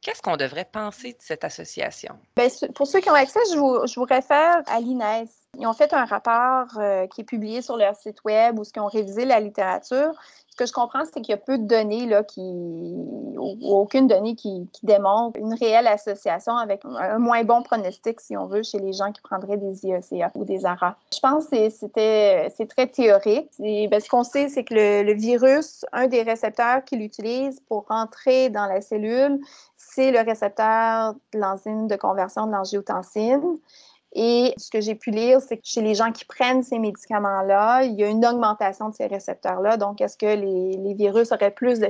Qu'est-ce 0.00 0.22
qu'on 0.22 0.36
devrait 0.36 0.64
penser 0.64 1.12
de 1.12 1.18
cette 1.20 1.44
association? 1.44 2.18
Bien, 2.36 2.48
pour 2.74 2.86
ceux 2.86 3.00
qui 3.00 3.10
ont 3.10 3.14
accès, 3.14 3.40
je 3.52 3.58
vous, 3.58 3.86
je 3.86 3.94
vous 3.98 4.06
réfère 4.06 4.62
à 4.66 4.80
l'INES. 4.80 5.28
Ils 5.58 5.66
ont 5.66 5.72
fait 5.72 5.92
un 5.92 6.04
rapport 6.04 6.66
euh, 6.78 7.06
qui 7.08 7.20
est 7.20 7.24
publié 7.24 7.62
sur 7.62 7.76
leur 7.76 7.94
site 7.96 8.24
web 8.24 8.58
où 8.58 8.62
ils 8.62 8.80
ont 8.80 8.86
révisé 8.86 9.24
la 9.24 9.40
littérature 9.40 10.12
que 10.58 10.66
je 10.66 10.72
comprends, 10.72 11.04
c'est 11.04 11.20
qu'il 11.20 11.30
y 11.30 11.34
a 11.34 11.38
peu 11.38 11.56
de 11.56 11.66
données, 11.66 12.06
là, 12.06 12.22
qui, 12.24 12.42
aucune 13.62 14.08
donnée 14.08 14.34
qui, 14.34 14.68
démontre 14.82 15.38
une 15.38 15.54
réelle 15.54 15.86
association 15.86 16.56
avec 16.56 16.82
un 16.84 17.18
moins 17.18 17.44
bon 17.44 17.62
pronostic, 17.62 18.20
si 18.20 18.36
on 18.36 18.46
veut, 18.46 18.62
chez 18.62 18.78
les 18.78 18.92
gens 18.92 19.12
qui 19.12 19.20
prendraient 19.22 19.56
des 19.56 19.86
IECA 19.86 20.30
ou 20.34 20.44
des 20.44 20.66
ARA. 20.66 20.96
Je 21.12 21.20
pense 21.20 21.46
que 21.46 21.70
c'est 21.70 22.68
très 22.68 22.86
théorique. 22.88 23.50
Ben, 23.58 24.00
ce 24.00 24.08
qu'on 24.08 24.24
sait, 24.24 24.48
c'est 24.48 24.64
que 24.64 24.74
le, 24.74 25.14
virus, 25.14 25.84
un 25.92 26.08
des 26.08 26.22
récepteurs 26.22 26.84
qu'il 26.84 27.02
utilise 27.02 27.60
pour 27.68 27.86
rentrer 27.88 28.50
dans 28.50 28.66
la 28.66 28.80
cellule, 28.80 29.40
c'est 29.76 30.10
le 30.10 30.20
récepteur 30.20 31.14
de 31.32 31.38
l'enzyme 31.38 31.86
de 31.86 31.96
conversion 31.96 32.46
de 32.46 32.52
l'angiotensine. 32.52 33.58
Et 34.12 34.54
ce 34.56 34.70
que 34.70 34.80
j'ai 34.80 34.94
pu 34.94 35.10
lire, 35.10 35.40
c'est 35.40 35.58
que 35.58 35.66
chez 35.66 35.82
les 35.82 35.94
gens 35.94 36.12
qui 36.12 36.24
prennent 36.24 36.62
ces 36.62 36.78
médicaments-là, 36.78 37.82
il 37.84 37.94
y 37.94 38.04
a 38.04 38.08
une 38.08 38.24
augmentation 38.24 38.88
de 38.88 38.94
ces 38.94 39.06
récepteurs-là. 39.06 39.76
Donc, 39.76 40.00
est-ce 40.00 40.16
que 40.16 40.26
les, 40.26 40.94
virus 40.94 41.30
auraient 41.30 41.50
plus 41.50 41.78
de 41.78 41.88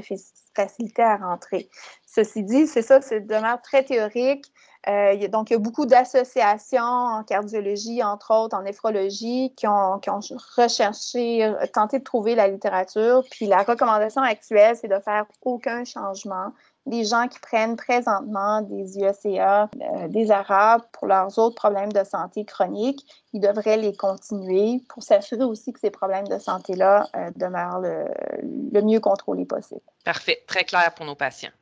facilité 0.55 1.03
à 1.03 1.17
rentrer? 1.17 1.69
Ceci 2.07 2.43
dit, 2.43 2.67
c'est 2.67 2.83
ça, 2.83 3.01
c'est 3.01 3.21
demeure 3.21 3.63
très 3.63 3.85
théorique. 3.85 4.47
Euh, 4.89 5.29
donc, 5.29 5.51
il 5.51 5.53
y 5.53 5.57
a 5.57 5.61
beaucoup 5.61 5.87
d'associations 5.87 6.83
en 6.83 7.23
cardiologie, 7.23 8.03
entre 8.03 8.35
autres, 8.35 8.57
en 8.57 8.63
néphrologie, 8.63 9.53
qui 9.57 9.69
ont, 9.69 9.99
qui 10.01 10.11
ont 10.11 10.21
recherché, 10.57 11.53
tenté 11.73 12.01
de 12.01 12.05
trouver 12.05 12.35
la 12.35 12.49
littérature. 12.49 13.23
Puis 13.31 13.47
la 13.47 13.63
recommandation 13.63 14.23
actuelle, 14.23 14.77
c'est 14.77 14.89
de 14.89 14.99
faire 14.99 15.27
aucun 15.43 15.85
changement 15.85 16.53
des 16.89 17.05
gens 17.05 17.29
qui 17.29 17.39
prennent 17.39 17.77
présentement 17.77 18.63
des 18.63 18.99
IECA, 18.99 19.69
euh, 19.81 20.09
des 20.09 20.31
ARA 20.31 20.79
pour 20.93 21.07
leurs 21.07 21.39
autres 21.39 21.55
problèmes 21.55 21.93
de 21.93 22.03
santé 22.05 22.45
chroniques, 22.45 23.05
ils 23.33 23.41
devraient 23.41 23.77
les 23.77 23.95
continuer 23.95 24.83
pour 24.89 25.03
s'assurer 25.03 25.45
aussi 25.45 25.73
que 25.73 25.81
ces 25.81 25.91
problèmes 25.91 26.27
de 26.29 26.39
santé-là 26.39 27.07
euh, 27.15 27.31
demeurent 27.37 27.81
le, 27.81 28.83
mieux 28.83 29.01
contrôlés 29.01 29.45
possible. 29.45 29.83
Parfait, 30.05 30.43
très 30.47 30.65
clair 30.65 30.93
pour 30.95 31.05
nos 31.05 31.15
patients. 31.15 31.53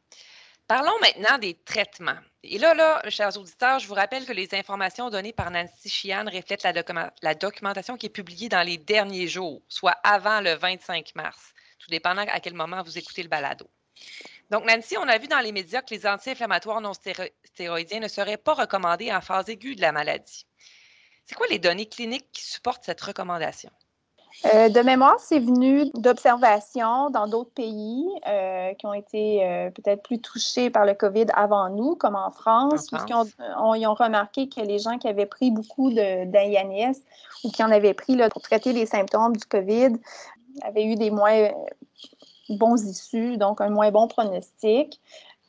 Parlons 0.69 0.99
maintenant 1.01 1.39
des 1.39 1.55
traitements. 1.55 2.19
Et 2.43 2.59
là, 2.59 2.75
là, 2.75 3.01
chers 3.09 3.37
auditeurs, 3.37 3.79
je 3.79 3.87
vous 3.87 3.95
rappelle 3.95 4.25
que 4.25 4.33
les 4.33 4.49
informations 4.53 5.11
données 5.11 5.33
par 5.33 5.51
Nancy 5.51 5.89
Chian 5.89 6.25
reflètent 6.33 6.63
la, 6.63 6.73
la 7.23 7.35
documentation 7.35 7.97
qui 7.97 8.07
est 8.07 8.11
publiée 8.11 8.49
dans 8.49 8.67
les 8.67 8.77
derniers 8.77 9.29
jours, 9.29 9.63
soit 9.69 9.97
avant 10.05 10.41
le 10.41 10.55
25 10.55 11.15
mars, 11.15 11.53
tout 11.79 11.91
dépendant 11.91 12.25
à 12.29 12.41
quel 12.41 12.55
moment 12.55 12.83
vous 12.83 12.99
écoutez 12.99 13.23
le 13.23 13.29
balado. 13.29 13.67
Donc, 14.51 14.65
Nancy, 14.65 14.97
on 14.99 15.09
a 15.09 15.19
vu 15.19 15.27
dans 15.27 15.41
les 15.41 15.53
médias 15.53 15.83
que 15.83 15.95
les 15.95 16.07
anti-inflammatoires 16.07 16.81
non 16.81 16.93
stéroïdiens 16.95 18.01
ne 18.01 18.09
seraient 18.09 18.37
pas 18.37 18.55
recommandés 18.55 19.13
en 19.13 19.21
phase 19.21 19.49
aiguë 19.49 19.75
de 19.75 19.81
la 19.81 19.93
maladie. 19.93 20.47
C'est 21.25 21.35
quoi 21.35 21.47
les 21.49 21.59
données 21.59 21.87
cliniques 21.87 22.31
qui 22.33 22.45
supportent 22.45 22.85
cette 22.85 23.01
recommandation? 23.01 23.71
Euh, 24.45 24.69
de 24.69 24.81
mémoire, 24.81 25.19
c'est 25.19 25.39
venu 25.39 25.91
d'observations 25.95 27.09
dans 27.11 27.27
d'autres 27.27 27.53
pays 27.53 28.07
euh, 28.29 28.75
qui 28.75 28.87
ont 28.87 28.93
été 28.93 29.43
euh, 29.43 29.71
peut-être 29.71 30.03
plus 30.03 30.21
touchés 30.21 30.69
par 30.69 30.85
le 30.85 30.95
COVID 30.95 31.27
avant 31.33 31.71
nous, 31.71 31.97
comme 31.97 32.17
en 32.17 32.31
France, 32.31 32.93
où 32.93 33.75
ils 33.75 33.87
ont 33.87 33.95
remarqué 33.95 34.49
que 34.49 34.61
les 34.61 34.79
gens 34.79 34.99
qui 34.99 35.09
avaient 35.09 35.27
pris 35.27 35.51
beaucoup 35.51 35.91
d'AINS 35.91 36.93
ou 37.45 37.51
qui 37.51 37.65
en 37.65 37.71
avaient 37.71 37.95
pris 37.95 38.19
pour 38.31 38.43
traiter 38.43 38.73
les 38.73 38.87
symptômes 38.87 39.37
du 39.37 39.45
COVID 39.47 39.97
avaient 40.63 40.85
eu 40.85 40.97
des 40.97 41.11
moins 41.11 41.51
bons 42.49 42.85
issus, 42.85 43.37
donc 43.37 43.61
un 43.61 43.71
moins 43.71 43.91
bon 43.91 44.09
pronostic. 44.09 45.01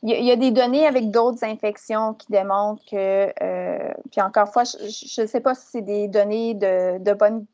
Il 0.04 0.10
y, 0.10 0.30
a, 0.30 0.36
des 0.36 0.52
données 0.52 0.86
avec 0.86 1.10
d'autres 1.10 1.42
infections 1.42 2.14
qui 2.14 2.30
démontrent 2.30 2.84
que, 2.88 3.32
puis 4.12 4.20
encore 4.20 4.46
une 4.46 4.52
fois, 4.52 4.62
je 4.62 5.22
ne 5.22 5.26
sais 5.26 5.40
pas 5.40 5.56
si 5.56 5.66
c'est 5.72 5.82
des 5.82 6.06
données 6.06 6.54
de 6.54 7.12
bonne 7.14 7.46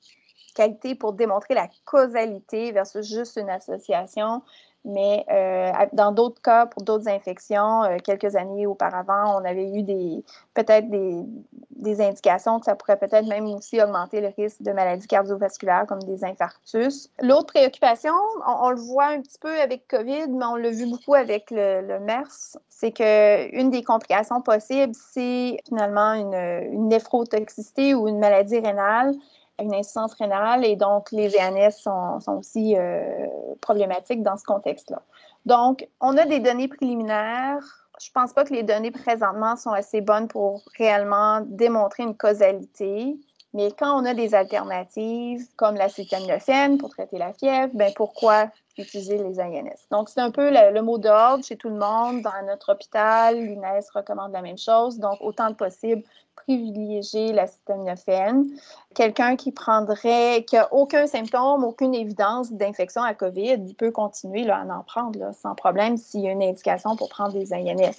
qualité 0.55 0.95
pour 0.95 1.13
démontrer 1.13 1.55
la 1.55 1.69
causalité 1.85 2.73
versus 2.73 3.07
juste 3.07 3.37
une 3.37 3.51
association. 3.51 4.43
Mais 4.85 5.25
euh, 5.31 5.73
dans 5.95 6.13
d'autres 6.13 6.43
cas, 6.43 6.67
pour 6.67 6.83
d'autres 6.83 7.09
infections, 7.09 7.85
euh, 7.85 7.97
quelques 8.05 8.37
années 8.37 8.67
auparavant, 8.67 9.41
on 9.41 9.45
avait 9.45 9.71
eu 9.71 9.83
des 9.83 10.23
peut-être 10.53 10.91
des, 10.91 11.23
des, 11.71 12.01
indications 12.03 12.59
que 12.59 12.67
ça 12.67 12.75
pourrait 12.75 12.99
peut-être 12.99 13.27
même 13.27 13.47
aussi 13.47 13.81
augmenter 13.81 14.21
le 14.21 14.29
risque 14.37 14.61
de 14.61 14.73
maladies 14.73 15.07
cardiovasculaires 15.07 15.87
comme 15.89 16.03
des 16.03 16.23
infarctus. 16.23 17.09
L'autre 17.23 17.47
préoccupation, 17.47 18.13
on, 18.47 18.71
le 18.71 18.77
voit 18.77 19.07
un 19.07 19.23
petit 19.23 19.39
peu 19.39 19.59
avec 19.59 19.89
COVID, 19.89 20.29
mais 20.29 20.45
on 20.45 20.57
l'a 20.57 20.71
vu 20.71 20.87
beaucoup 20.87 21.15
avec 21.15 21.51
le, 21.51 21.81
le 21.81 22.01
MERS, 22.01 22.59
c'est 22.69 22.93
qu'une 22.93 23.71
des 23.71 23.83
complications 23.83 24.43
possibles, 24.43 24.93
c'est 24.95 25.57
finalement 25.67 26.13
une, 26.13 26.35
une 26.75 26.89
néphrotoxicité 26.89 27.95
ou 27.95 28.07
une 28.07 28.19
maladie 28.19 28.59
rénale 28.59 29.15
une 29.61 29.75
insuffisance 29.75 30.15
rénale 30.15 30.65
et 30.65 30.77
donc 30.77 31.11
les 31.13 31.37
ENS 31.39 31.71
sont, 31.71 32.19
aussi 32.27 32.77
euh, 32.77 33.27
problématiques 33.61 34.23
dans 34.23 34.37
ce 34.37 34.45
contexte-là. 34.45 35.03
Donc, 35.47 35.87
on 36.01 36.17
a 36.17 36.25
des 36.25 36.41
données 36.41 36.69
préliminaires. 36.69 37.63
Je 38.01 38.09
ne 38.09 38.13
pense 38.13 38.33
pas 38.33 38.45
que 38.45 38.53
les 38.53 38.63
données 38.63 38.91
présentement 38.91 39.57
sont 39.57 39.71
assez 39.71 40.01
bonnes 40.01 40.27
pour 40.27 40.63
réellement 40.79 41.43
démontrer 41.43 42.03
une 42.03 42.17
causalité. 42.17 43.17
Mais 43.53 43.71
quand 43.71 44.01
on 44.01 44.05
a 44.05 44.15
des 44.15 44.35
alternatives 44.35 45.47
comme 45.57 45.77
l'acétaminophène 45.77 46.77
pour 46.77 46.91
traiter 46.91 47.19
la 47.19 47.33
fièvre, 47.33 47.71
ben 47.75 47.93
pourquoi 47.95 48.49
utiliser 48.77 49.17
les 49.17 49.39
INS? 49.39 49.87
Donc, 49.93 50.09
c'est 50.09 50.21
un 50.21 50.33
peu 50.33 50.51
le, 50.51 50.81
mot 50.83 50.99
d'ordre 50.99 51.45
chez 51.45 51.57
tout 51.57 51.69
le 51.69 51.77
monde. 51.77 52.23
Dans 52.23 52.47
notre 52.47 52.73
hôpital, 52.73 53.39
l'INES 53.39 53.87
recommande 53.95 54.33
la 54.33 54.43
même 54.43 54.59
chose. 54.59 54.99
Donc, 54.99 55.19
autant 55.21 55.51
que 55.51 55.59
possible, 55.59 56.03
privilégier 56.37 57.33
l'acétaminophène. 57.33 58.47
Quelqu'un 58.95 59.37
qui 59.37 59.53
prendrait, 59.53 60.45
qui 60.47 60.57
n'a 60.57 60.73
aucun 60.73 61.07
symptôme, 61.07 61.65
aucune 61.65 61.95
évidence 61.95 62.53
d'infection 62.53 63.03
à 63.03 63.15
COVID, 63.15 63.59
il 63.67 63.75
peut 63.75 63.91
continuer 63.91 64.49
à 64.51 64.61
en 64.63 64.83
prendre 64.83 65.33
sans 65.35 65.55
problème 65.55 65.97
s'il 65.97 66.21
y 66.21 66.29
a 66.29 66.33
une 66.33 66.43
indication 66.43 66.97
pour 66.97 67.09
prendre 67.09 67.33
des 67.33 67.53
INS. 67.53 67.95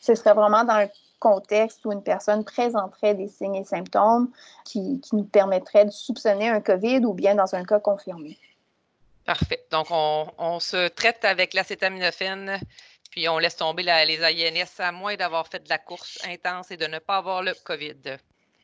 Ce 0.00 0.14
serait 0.14 0.34
vraiment 0.34 0.64
dans 0.64 0.74
un 0.74 0.88
contexte 1.18 1.84
où 1.84 1.92
une 1.92 2.02
personne 2.02 2.44
présenterait 2.44 3.14
des 3.14 3.28
signes 3.28 3.56
et 3.56 3.64
symptômes 3.64 4.30
qui, 4.64 5.00
qui 5.00 5.14
nous 5.16 5.24
permettraient 5.24 5.84
de 5.84 5.90
soupçonner 5.90 6.48
un 6.48 6.60
COVID 6.60 7.04
ou 7.04 7.12
bien 7.12 7.34
dans 7.34 7.54
un 7.54 7.64
cas 7.64 7.78
confirmé. 7.78 8.38
Parfait. 9.26 9.64
Donc, 9.70 9.88
on, 9.90 10.26
on 10.38 10.58
se 10.58 10.88
traite 10.88 11.24
avec 11.24 11.52
l'acétaminophène 11.52 12.58
puis 13.10 13.28
on 13.28 13.38
laisse 13.38 13.56
tomber 13.56 13.82
les 13.82 14.22
INS 14.22 14.80
à 14.80 14.92
moins 14.92 15.16
d'avoir 15.16 15.46
fait 15.48 15.62
de 15.62 15.68
la 15.68 15.78
course 15.78 16.18
intense 16.24 16.70
et 16.70 16.76
de 16.76 16.86
ne 16.86 16.98
pas 16.98 17.16
avoir 17.16 17.42
le 17.42 17.54
COVID. 17.64 18.16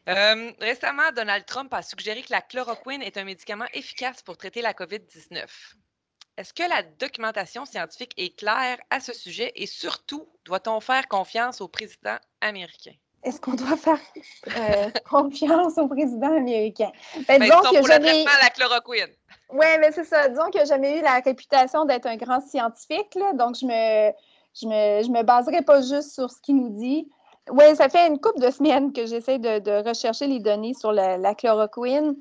Euh, 0.08 0.52
récemment, 0.60 1.10
Donald 1.14 1.44
Trump 1.46 1.74
a 1.74 1.82
suggéré 1.82 2.22
que 2.22 2.30
la 2.30 2.40
chloroquine 2.40 3.02
est 3.02 3.16
un 3.16 3.24
médicament 3.24 3.66
efficace 3.74 4.22
pour 4.22 4.36
traiter 4.36 4.62
la 4.62 4.72
COVID-19. 4.72 5.46
Est-ce 6.36 6.52
que 6.52 6.62
la 6.62 6.82
documentation 6.82 7.64
scientifique 7.64 8.12
est 8.16 8.38
claire 8.38 8.78
à 8.90 9.00
ce 9.00 9.12
sujet 9.12 9.52
et 9.56 9.66
surtout, 9.66 10.28
doit-on 10.44 10.80
faire 10.80 11.08
confiance 11.08 11.60
au 11.60 11.66
président 11.66 12.16
américain? 12.40 12.92
Est-ce 13.24 13.40
qu'on 13.40 13.54
doit 13.54 13.76
faire 13.76 13.98
euh, 14.56 14.90
confiance 15.10 15.78
au 15.78 15.88
président 15.88 16.36
américain? 16.36 16.92
Ben, 17.26 17.40
ben 17.40 17.42
disons 17.42 17.60
que 17.60 17.78
pour 17.78 17.86
jamais... 17.88 18.24
la 18.24 18.50
chloroquine. 18.50 19.12
Oui, 19.48 19.66
mais 19.80 19.90
c'est 19.90 20.04
ça. 20.04 20.28
Disons 20.28 20.50
que 20.50 20.60
j'ai 20.60 20.66
jamais 20.66 20.98
eu 20.98 21.02
la 21.02 21.20
réputation 21.20 21.84
d'être 21.86 22.06
un 22.06 22.16
grand 22.16 22.40
scientifique, 22.40 23.18
donc 23.34 23.56
je 23.56 23.66
me, 23.66 24.12
je 24.60 24.66
me, 24.66 25.08
me 25.08 25.22
baserai 25.22 25.62
pas 25.62 25.80
juste 25.80 26.12
sur 26.14 26.30
ce 26.30 26.40
qu'il 26.40 26.56
nous 26.56 26.70
dit. 26.70 27.08
Oui, 27.50 27.76
ça 27.76 27.88
fait 27.88 28.08
une 28.08 28.18
couple 28.18 28.40
de 28.40 28.50
semaines 28.50 28.92
que 28.92 29.06
j'essaie 29.06 29.38
de, 29.38 29.88
rechercher 29.88 30.26
les 30.26 30.40
données 30.40 30.74
sur 30.74 30.90
la, 30.90 31.34
chloroquine. 31.34 32.16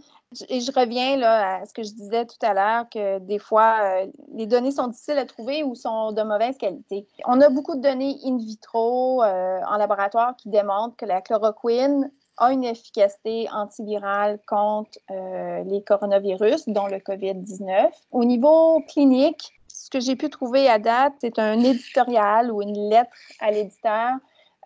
Et 0.50 0.60
je 0.60 0.72
reviens 0.72 1.18
là, 1.18 1.62
à 1.62 1.66
ce 1.66 1.74
que 1.74 1.82
je 1.82 1.94
disais 1.94 2.26
tout 2.26 2.38
à 2.44 2.54
l'heure, 2.54 2.90
que 2.90 3.20
des 3.20 3.40
fois, 3.40 3.78
euh, 3.82 4.06
les 4.34 4.46
données 4.46 4.72
sont 4.72 4.88
difficiles 4.88 5.18
à 5.18 5.26
trouver 5.26 5.64
ou 5.64 5.74
sont 5.74 6.12
de 6.12 6.22
mauvaise 6.22 6.58
qualité. 6.58 7.08
On 7.26 7.42
a 7.42 7.50
beaucoup 7.50 7.76
de 7.76 7.82
données 7.82 8.18
in 8.24 8.38
vitro 8.38 9.24
euh, 9.24 9.60
en 9.68 9.78
laboratoire 9.78 10.36
qui 10.36 10.50
démontrent 10.50 10.96
que 10.98 11.06
la 11.06 11.22
chloroquine 11.22 12.12
a 12.38 12.52
une 12.52 12.66
efficacité 12.66 13.48
antivirale 13.52 14.40
contre 14.46 15.00
euh, 15.10 15.64
les 15.64 15.82
coronavirus, 15.82 16.68
dont 16.68 16.88
le 16.88 16.98
COVID-19. 16.98 17.90
Au 18.12 18.26
niveau 18.26 18.82
clinique, 18.88 19.54
ce 19.86 19.92
que 19.92 20.00
j'ai 20.00 20.16
pu 20.16 20.32
trouver 20.32 20.68
à 20.68 20.80
date, 20.80 21.14
c'est 21.22 21.38
un 21.38 21.60
éditorial 21.60 22.52
ou 22.52 22.64
une 22.64 22.90
lettre 22.90 23.12
à 23.40 23.52
l'éditeur 23.52 24.14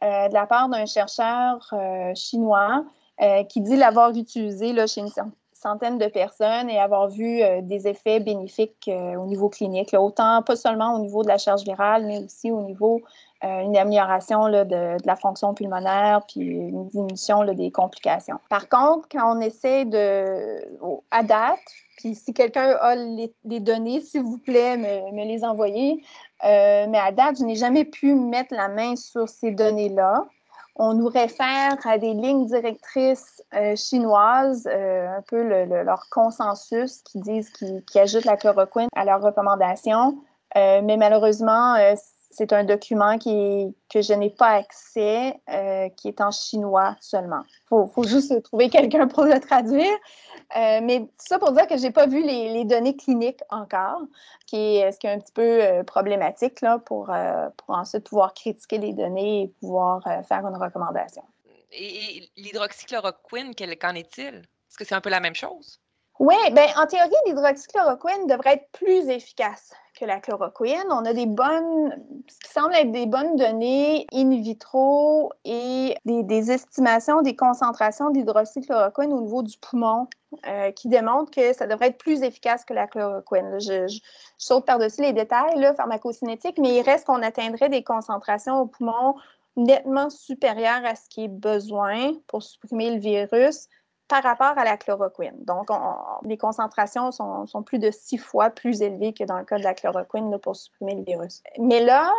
euh, 0.01 0.29
de 0.29 0.33
la 0.33 0.45
part 0.45 0.69
d'un 0.69 0.85
chercheur 0.85 1.59
euh, 1.73 2.15
chinois 2.15 2.85
euh, 3.21 3.43
qui 3.43 3.59
dit 3.59 3.75
l'avoir 3.75 4.11
utilisé 4.11 4.73
chez 4.87 5.01
une 5.01 5.09
centaine 5.51 5.97
de 5.97 6.05
personnes 6.05 6.69
et 6.69 6.79
avoir 6.79 7.09
vu 7.09 7.41
des 7.63 7.89
effets 7.89 8.21
bénéfiques 8.21 8.89
au 8.89 9.25
niveau 9.25 9.49
clinique, 9.49 9.93
autant 9.93 10.41
pas 10.41 10.55
seulement 10.55 10.95
au 10.95 10.99
niveau 10.99 11.21
de 11.21 11.27
la 11.27 11.37
charge 11.37 11.63
virale, 11.63 12.05
mais 12.05 12.23
aussi 12.23 12.49
au 12.49 12.61
niveau 12.61 13.01
d'une 13.41 13.77
amélioration 13.77 14.47
là, 14.47 14.65
de, 14.65 14.97
la 15.05 15.15
fonction 15.15 15.53
pulmonaire 15.53 16.21
puis 16.27 16.41
une 16.41 16.87
diminution 16.87 17.41
là, 17.41 17.53
des 17.53 17.71
complications. 17.71 18.39
Par 18.49 18.67
contre, 18.67 19.07
quand 19.09 19.37
on 19.37 19.39
essaie 19.39 19.85
de, 19.85 20.61
à 21.11 21.23
date, 21.23 21.59
puis 21.99 22.15
si 22.15 22.33
quelqu'un 22.33 22.77
a 22.79 22.95
les, 22.95 23.59
données, 23.59 23.99
s'il 23.99 24.23
vous 24.23 24.37
plaît, 24.37 24.77
me, 24.77 25.25
les 25.25 25.43
envoyer. 25.43 26.01
Euh, 26.45 26.85
mais 26.87 26.97
à 26.97 27.11
date, 27.11 27.39
je 27.39 27.43
n'ai 27.43 27.55
jamais 27.55 27.83
pu 27.83 28.13
mettre 28.13 28.55
la 28.55 28.69
main 28.69 28.95
sur 28.95 29.27
ces 29.27 29.51
données-là. 29.51 30.25
On 30.77 30.93
nous 30.93 31.09
réfère 31.09 31.75
à 31.85 31.97
des 31.97 32.13
lignes 32.13 32.45
directrices 32.45 33.43
euh, 33.53 33.75
chinoises, 33.75 34.65
euh, 34.71 35.17
un 35.17 35.21
peu 35.23 35.43
leur 35.65 36.07
consensus 36.09 37.01
qui 37.01 37.19
disent 37.19 37.49
qu'ils 37.49 37.83
ajoutent 37.99 38.23
la 38.23 38.37
chloroquine 38.37 38.87
à 38.95 39.03
leurs 39.03 39.21
recommandations. 39.21 40.17
mais 40.55 40.95
malheureusement, 40.95 41.75
c'est 42.29 42.53
un 42.53 42.63
document 42.63 43.17
qui 43.17 43.75
que 43.89 44.01
je 44.01 44.13
n'ai 44.13 44.29
pas 44.29 44.49
accès, 44.49 45.39
qui 45.97 46.07
est 46.07 46.21
en 46.21 46.31
chinois 46.31 46.95
seulement. 47.01 47.41
Il 47.71 47.87
faut, 47.93 48.03
juste 48.03 48.41
trouver 48.43 48.69
quelqu'un 48.69 49.07
pour 49.07 49.23
le 49.23 49.39
traduire. 49.39 49.97
Euh, 50.57 50.79
mais 50.81 51.07
ça 51.17 51.37
pour 51.37 51.51
dire 51.51 51.67
que 51.67 51.77
je 51.77 51.83
n'ai 51.83 51.91
pas 51.91 52.07
vu 52.07 52.23
les, 52.23 52.65
données 52.65 52.95
cliniques 52.95 53.41
encore, 53.49 54.01
qui 54.47 54.77
est, 54.77 54.91
ce 54.91 54.97
qui 54.97 55.05
est 55.05 55.11
un 55.11 55.19
petit 55.19 55.31
peu 55.31 55.63
euh, 55.63 55.83
problématique 55.83 56.61
là, 56.61 56.79
pour, 56.79 57.11
euh, 57.11 57.49
pour 57.57 57.75
ensuite 57.75 58.05
pouvoir 58.05 58.33
critiquer 58.33 58.79
les 58.79 58.93
données 58.93 59.43
et 59.43 59.47
pouvoir 59.59 60.01
faire 60.27 60.45
une 60.47 60.57
recommandation. 60.57 61.23
Et, 61.71 62.29
l'hydroxychloroquine, 62.35 63.53
qu'en 63.55 63.93
est-il? 63.93 64.35
Est-ce 64.35 64.77
que 64.77 64.85
c'est 64.85 64.95
un 64.95 65.01
peu 65.01 65.09
la 65.09 65.19
même 65.19 65.35
chose? 65.35 65.79
Oui, 66.17 66.35
bien, 66.51 66.67
en 66.75 66.87
théorie, 66.87 67.11
l'hydroxychloroquine 67.27 68.27
devrait 68.27 68.53
être 68.53 68.69
plus 68.71 69.07
efficace 69.07 69.71
que 69.99 70.05
la 70.05 70.19
chloroquine. 70.19 70.85
On 70.89 71.05
a 71.05 71.13
des 71.13 71.25
bonnes, 71.25 71.91
ce 72.27 72.39
qui 72.39 72.51
semble 72.51 72.73
être 72.75 72.91
des 72.91 73.05
bonnes 73.05 73.35
données 73.35 74.07
in 74.13 74.29
vitro 74.41 75.31
et 75.45 75.95
des, 76.05 76.51
estimations 76.51 77.21
des 77.21 77.35
concentrations 77.35 78.09
d'hydroxychloroquine 78.09 79.13
au 79.13 79.21
niveau 79.21 79.43
du 79.43 79.57
poumon 79.57 80.07
euh, 80.47 80.71
qui 80.71 80.87
démontrent 80.87 81.31
que 81.31 81.53
ça 81.53 81.67
devrait 81.67 81.87
être 81.87 81.97
plus 81.97 82.23
efficace 82.23 82.63
que 82.63 82.73
la 82.73 82.87
chloroquine. 82.87 83.59
Je, 83.59 83.99
saute 84.37 84.65
par-dessus 84.65 85.01
les 85.01 85.13
détails 85.13 85.59
là, 85.59 85.73
pharmacocinétiques, 85.73 86.57
mais 86.59 86.77
il 86.77 86.81
reste 86.81 87.05
qu'on 87.05 87.21
atteindrait 87.21 87.69
des 87.69 87.83
concentrations 87.83 88.61
au 88.61 88.67
poumon 88.67 89.15
nettement 89.57 90.09
supérieures 90.09 90.85
à 90.85 90.95
ce 90.95 91.09
qui 91.09 91.25
est 91.25 91.29
besoin 91.29 92.13
pour 92.27 92.41
supprimer 92.41 92.91
le 92.91 92.99
virus 92.99 93.67
par 94.09 94.23
rapport 94.23 94.57
à 94.57 94.65
la 94.65 94.75
chloroquine. 94.75 95.35
Donc, 95.45 95.69
les 96.25 96.37
concentrations 96.37 97.11
sont, 97.11 97.45
plus 97.63 97.77
de 97.77 97.91
six 97.91 98.17
fois 98.17 98.49
plus 98.49 98.81
élevées 98.81 99.13
que 99.13 99.23
dans 99.23 99.37
le 99.37 99.45
cas 99.45 99.59
de 99.59 99.63
la 99.63 99.75
chloroquine 99.75 100.37
pour 100.39 100.55
supprimer 100.55 100.95
le 100.95 101.03
virus. 101.03 101.43
Mais 101.59 101.79
là, 101.79 102.11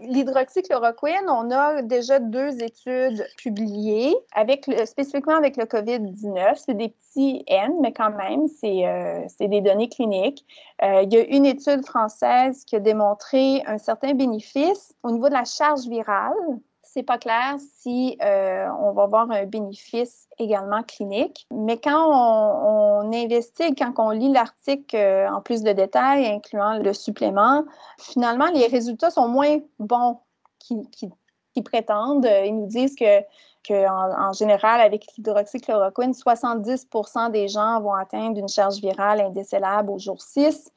l'hydroxychloroquine, 0.00 1.28
on 1.28 1.50
a 1.50 1.82
déjà 1.82 2.20
deux 2.20 2.62
études 2.62 3.26
publiées, 3.36 4.16
avec 4.34 4.70
spécifiquement 4.84 5.36
avec 5.36 5.56
le 5.56 5.64
COVID-19. 5.64 6.54
C'est 6.54 6.74
des 6.74 6.90
petits 6.90 7.42
N, 7.48 7.72
mais 7.80 7.92
quand 7.92 8.12
même, 8.12 8.46
c'est 8.46 8.86
euh, 8.86 9.26
des 9.40 9.60
données 9.60 9.88
cliniques. 9.88 10.46
Euh, 10.84 11.02
il 11.02 11.12
y 11.12 11.16
a 11.16 11.24
une 11.24 11.44
étude 11.44 11.84
française 11.84 12.64
qui 12.64 12.76
a 12.76 12.80
démontré 12.80 13.62
un 13.66 13.78
certain 13.78 14.14
bénéfice 14.14 14.94
au 15.02 15.10
niveau 15.10 15.28
de 15.28 15.34
la 15.34 15.44
charge 15.44 15.88
virale 15.88 16.34
c'est 16.96 17.02
pas 17.02 17.18
clair 17.18 17.56
si 17.78 18.16
euh, 18.22 18.66
on 18.80 18.92
va 18.92 19.02
avoir 19.02 19.30
un 19.30 19.44
bénéfice 19.44 20.28
également 20.38 20.82
clinique. 20.82 21.46
Mais 21.50 21.76
quand 21.76 22.08
on, 22.10 23.12
investigue, 23.12 23.76
quand 23.76 23.92
on 23.98 24.10
lit 24.10 24.32
l'article 24.32 24.96
euh, 24.96 25.30
en 25.30 25.42
plus 25.42 25.62
de 25.62 25.72
détails, 25.72 26.26
incluant 26.26 26.78
le 26.78 26.94
supplément, 26.94 27.64
finalement, 27.98 28.46
les 28.46 28.66
résultats 28.66 29.10
sont 29.10 29.28
moins 29.28 29.58
bons 29.78 30.20
qu'ils 30.58 31.64
prétendent. 31.64 32.28
Ils 32.46 32.56
nous 32.56 32.66
disent 32.66 32.96
que, 32.96 33.20
en, 33.70 34.32
général, 34.32 34.80
avec 34.80 35.04
l'hydroxychloroquine, 35.16 36.12
70% 36.12 37.30
des 37.30 37.48
gens 37.48 37.80
vont 37.82 37.92
atteindre 37.92 38.38
une 38.38 38.48
charge 38.48 38.80
virale 38.80 39.20
indécellable 39.20 39.90
au 39.90 39.98
jour 39.98 40.22
6. 40.22 40.72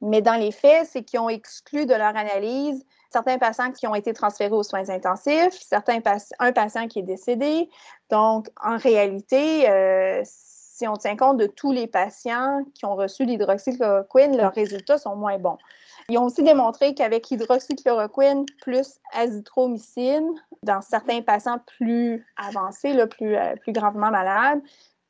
Mais 0.00 0.22
dans 0.22 0.38
les 0.38 0.52
faits, 0.52 0.86
c'est 0.86 1.02
qu'ils 1.02 1.18
ont 1.18 1.28
exclu 1.28 1.84
de 1.84 1.94
leur 1.94 2.16
analyse 2.16 2.84
certains 3.14 3.38
patients 3.38 3.70
qui 3.70 3.86
ont 3.86 3.94
été 3.94 4.12
transférés 4.12 4.50
aux 4.50 4.64
soins 4.64 4.90
intensifs, 4.90 5.56
certains 5.60 6.00
un 6.40 6.52
patient 6.52 6.88
qui 6.88 6.98
est 6.98 7.02
décédé. 7.02 7.70
Donc, 8.10 8.48
en 8.60 8.76
réalité, 8.76 9.70
euh, 9.70 10.20
si 10.24 10.88
on 10.88 10.96
tient 10.96 11.16
compte 11.16 11.36
de 11.36 11.46
tous 11.46 11.70
les 11.70 11.86
patients 11.86 12.64
qui 12.74 12.84
ont 12.84 12.96
reçu 12.96 13.24
l'hydroxychloroquine, 13.24 14.36
leurs 14.36 14.52
résultats 14.52 14.98
sont 14.98 15.14
moins 15.14 15.38
bons. 15.38 15.58
Ils 16.08 16.18
ont 16.18 16.24
aussi 16.24 16.42
démontré 16.42 16.92
qu'avec 16.94 17.30
l'hydroxychloroquine 17.30 18.46
plus 18.60 18.98
azithromycine, 19.12 20.34
dans 20.64 20.80
certains 20.80 21.22
patients 21.22 21.60
plus 21.78 22.26
avancés, 22.36 22.96
plus, 23.06 23.36
euh, 23.36 23.54
plus 23.62 23.72
gravement 23.72 24.10
malades, 24.10 24.60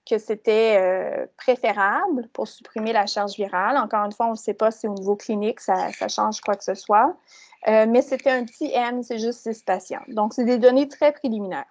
que 0.07 0.19
c'était 0.19 0.77
euh, 0.79 1.27
préférable 1.39 2.29
pour 2.35 2.47
supprimer 2.47 2.93
la 2.93 3.07
charge 3.07 3.35
virale. 3.37 3.79
Encore 3.79 4.05
une 4.05 4.13
fois, 4.13 4.27
on 4.27 4.33
ne 4.33 4.37
sait 4.37 4.53
pas 4.53 4.71
si 4.71 4.87
au 4.87 4.93
niveau 4.93 5.17
clinique, 5.17 5.61
ça 5.61 5.89
change 6.09 6.43
quoi 6.43 6.55
que 6.57 6.65
ce 6.65 6.75
soit. 6.75 7.17
Euh, 7.67 7.87
mais 7.89 8.03
c'était 8.03 8.31
un 8.31 8.45
petit 8.45 8.71
N, 8.73 9.03
c'est 9.03 9.19
juste 9.19 9.41
six 9.41 9.63
patients. 9.63 10.03
Donc, 10.09 10.35
c'est 10.35 10.45
des 10.45 10.59
données 10.59 10.89
très 10.89 11.13
préliminaires. 11.13 11.65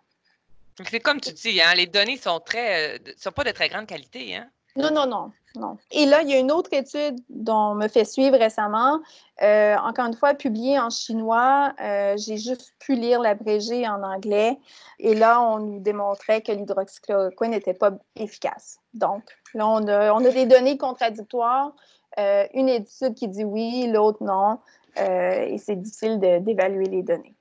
C'est 0.89 0.99
comme 0.99 1.21
tu 1.21 1.31
dis, 1.33 1.61
hein, 1.61 1.75
les 1.75 1.85
données 1.85 2.17
sont 2.17 2.39
très, 2.39 2.97
euh, 2.97 2.99
sont 3.17 3.31
pas 3.31 3.43
de 3.43 3.51
très 3.51 3.69
grande 3.69 3.85
qualité. 3.85 4.35
Hein? 4.35 4.47
Non, 4.75 4.89
non, 4.89 5.05
non, 5.05 5.31
non. 5.55 5.77
Et 5.91 6.07
là, 6.07 6.23
il 6.23 6.29
y 6.29 6.33
a 6.33 6.39
une 6.39 6.51
autre 6.51 6.73
étude 6.73 7.19
dont 7.29 7.53
on 7.53 7.75
me 7.75 7.87
fait 7.87 8.05
suivre 8.05 8.39
récemment, 8.39 9.01
euh, 9.43 9.75
encore 9.75 10.07
une 10.07 10.15
fois 10.15 10.33
publiée 10.33 10.79
en 10.79 10.89
chinois. 10.89 11.75
J'ai 12.17 12.37
juste 12.37 12.73
pu 12.79 12.95
lire 12.95 13.21
l'abrégé 13.21 13.87
en 13.87 14.01
anglais. 14.01 14.57
Et 14.97 15.13
là, 15.13 15.39
on 15.41 15.59
nous 15.59 15.79
démontrait 15.79 16.41
que 16.41 16.51
l'hydroxychloroquine 16.51 17.51
n'était 17.51 17.75
pas 17.75 17.91
efficace. 18.15 18.79
Donc, 18.95 19.23
là, 19.53 19.67
on 19.67 19.87
a, 19.87 20.11
on 20.11 20.25
a 20.25 20.29
des 20.31 20.47
données 20.47 20.79
contradictoires. 20.79 21.73
une 22.17 22.69
étude 22.69 23.13
qui 23.13 23.27
dit 23.27 23.43
oui, 23.43 23.85
l'autre 23.93 24.23
non. 24.23 24.57
Euh, 24.99 25.45
et 25.47 25.57
c'est 25.57 25.75
difficile 25.75 26.19
d'évaluer 26.19 26.85
les 26.85 27.03
données. 27.03 27.35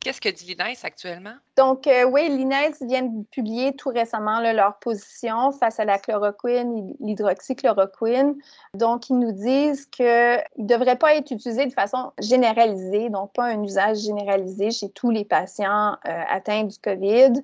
Qu'est-ce 0.00 0.20
que 0.20 0.30
dit 0.30 0.54
l'INES 0.54 0.78
actuellement? 0.82 1.34
Donc, 1.58 1.86
euh, 1.86 2.04
oui, 2.04 2.26
l'INES 2.30 2.72
vient 2.80 3.02
de 3.02 3.22
publier 3.24 3.74
tout 3.76 3.90
récemment 3.90 4.40
leur 4.40 4.78
position 4.78 5.52
face 5.52 5.78
à 5.78 5.84
la 5.84 5.98
chloroquine, 5.98 6.96
l'hydroxychloroquine. 7.00 8.34
Donc, 8.72 9.10
ils 9.10 9.18
nous 9.18 9.32
disent 9.32 9.84
qu'il 9.84 10.06
ne 10.06 10.66
devrait 10.66 10.96
pas 10.96 11.16
être 11.16 11.30
utilisé 11.30 11.66
de 11.66 11.72
façon 11.74 12.12
généralisée, 12.18 13.10
donc 13.10 13.34
pas 13.34 13.44
un 13.44 13.62
usage 13.62 13.98
généralisé 13.98 14.70
chez 14.70 14.88
tous 14.88 15.10
les 15.10 15.26
patients 15.26 15.98
euh, 16.08 16.22
atteints 16.30 16.64
du 16.64 16.78
COVID. 16.78 17.34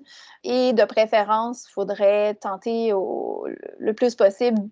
Et 0.42 0.72
de 0.72 0.84
préférence, 0.86 1.66
il 1.68 1.72
faudrait 1.72 2.36
tenter 2.36 2.90
le 2.90 3.92
plus 3.92 4.14
possible 4.14 4.62